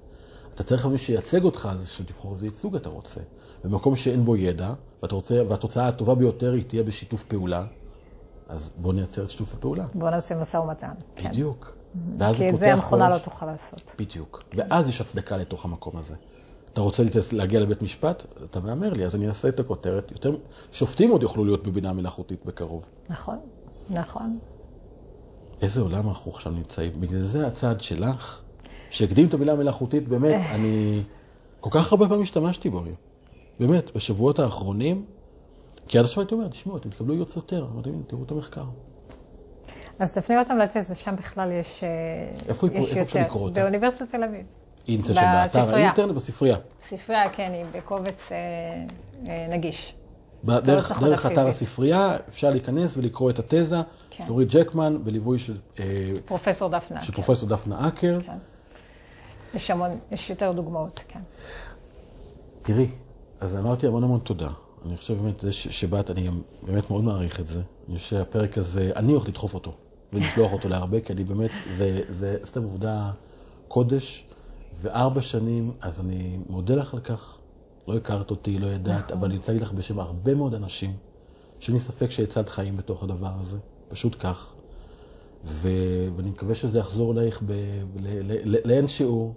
[0.54, 3.20] אתה צריך מי שייצג אותך, אז שתבחור איזה ייצוג אתה רוצה.
[3.64, 7.64] במקום שאין בו ידע, ואתה רוצה, והתוצאה הטובה ביותר היא תהיה בשיתוף פעולה,
[8.48, 9.86] אז בוא נייצר את שיתוף הפעולה.
[9.94, 10.92] בואו נעשה משא ומתן.
[11.16, 11.28] כן.
[11.28, 11.72] בדיוק.
[12.18, 13.18] ואז כי את זה המכונה לא.
[13.18, 13.94] תוכל לעשות.
[13.98, 14.42] בדיוק.
[14.56, 16.14] ואז יש הצדקה לתוך המקום הזה.
[16.72, 17.02] אתה רוצה
[17.32, 18.24] להגיע לבית משפט?
[18.44, 20.10] אתה מהמר לי, אז אני אעשה את הכותרת.
[20.10, 20.36] יותר
[20.72, 22.82] שופטים עוד יוכלו להיות בבינה מלאכותית בקרוב.
[23.08, 23.38] נכון,
[23.90, 24.38] נכון.
[25.62, 26.92] איזה עולם אנחנו עכשיו נמצאים.
[27.00, 28.40] בגלל זה הצעד שלך,
[28.90, 31.02] שהקדים את המילה מלאכותית, באמת, אני
[31.60, 32.82] כל כך הרבה פעמים השתמשתי בו.
[33.60, 35.04] באמת, בשבועות האחרונים,
[35.88, 37.66] כי עד עכשיו הייתי אומר, תשמעו, אתם תקבלו ייעוץ יותר.
[37.72, 38.64] אמרתי, "הנה, תראו את המחקר.
[39.98, 41.88] אז תפני אותם לתז, ושם בכלל יש, אה,
[42.48, 43.30] איפה יש איפה אפשר יותר.
[43.30, 43.60] לקרוא אותה?
[43.60, 44.46] באוניברסיטת תל אביב.
[44.86, 45.84] היא נמצאת שם באתר בספרייה.
[45.84, 46.56] האינטרנט, בספרייה.
[46.88, 48.36] ספרייה, כן, היא בקובץ אה,
[49.26, 49.94] אה, נגיש.
[50.44, 51.48] דרך, נכון, דרך אתר.
[51.48, 54.24] הספרייה אפשר להיכנס ולקרוא את התזה, כן.
[54.26, 55.84] דורית ג'קמן, בליווי של, אה,
[56.24, 57.00] פרופסור דפנה.
[57.00, 58.18] של כן, פרופסור דפנה אקר.
[58.26, 58.32] כן.
[59.54, 61.20] יש המון, יש יותר דוגמאות, כן.
[62.62, 62.86] תראי,
[63.40, 64.48] אז אמרתי המון המון תודה.
[64.86, 67.60] אני חושב באמת, זה שבאת, אני גם באמת מאוד מעריך את זה.
[67.88, 69.72] אני חושב שהפרק הזה, אני הולך לדחוף אותו
[70.12, 73.10] ולשלוח אותו להרבה, כי אני באמת, זה, זה סתם עובדה
[73.68, 74.24] קודש,
[74.80, 77.38] וארבע שנים, אז אני מודה לך על כך.
[77.88, 80.96] לא הכרת אותי, לא ידעת, אבל אני רוצה להגיד לך בשם הרבה מאוד אנשים,
[81.60, 83.58] שאין לי ספק שהצלת חיים בתוך הדבר הזה,
[83.88, 84.54] פשוט כך.
[85.44, 85.68] ו...
[86.16, 87.52] ואני מקווה שזה יחזור אלייך ב...
[87.96, 88.06] ל...
[88.32, 88.56] ל...
[88.56, 88.56] ל...
[88.64, 89.34] לאין שיעור,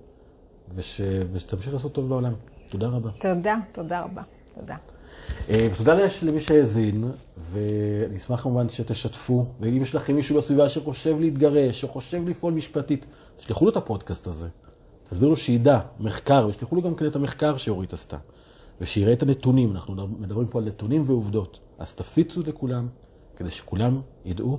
[0.75, 1.01] וש...
[1.31, 2.33] ושתמשיך לעשות טוב בעולם.
[2.69, 3.09] תודה רבה.
[3.19, 4.21] תודה, תודה רבה.
[4.59, 4.75] תודה.
[5.49, 11.81] אה, ותודה למי שהאזין, ואני אשמח כמובן שתשתפו, ואם יש לכם מישהו בסביבה שחושב להתגרש,
[11.81, 13.05] שחושב לפעול משפטית,
[13.37, 14.47] תשלחו לו את הפודקאסט הזה.
[15.09, 18.17] תסבירו לו שידע, מחקר, ושלחו לו גם כן את המחקר שאורית עשתה.
[18.81, 21.59] ושיראה את הנתונים, אנחנו מדברים פה על נתונים ועובדות.
[21.79, 22.87] אז תפיצו לכולם,
[23.35, 24.57] כדי שכולם ידעו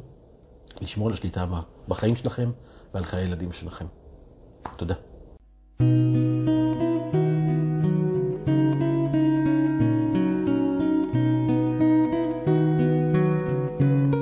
[0.80, 2.50] לשמור על השליטה ב- בחיים שלכם
[2.94, 3.86] ועל חיי הילדים שלכם.
[4.76, 4.94] תודה.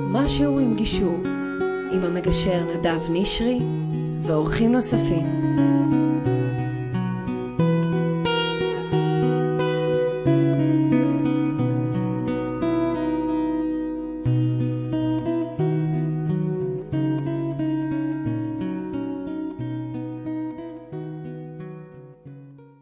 [0.09, 1.15] משהו עם גישור,
[1.91, 3.59] עם המגשר נדב נשרי
[4.21, 5.43] ואורחים נוספים.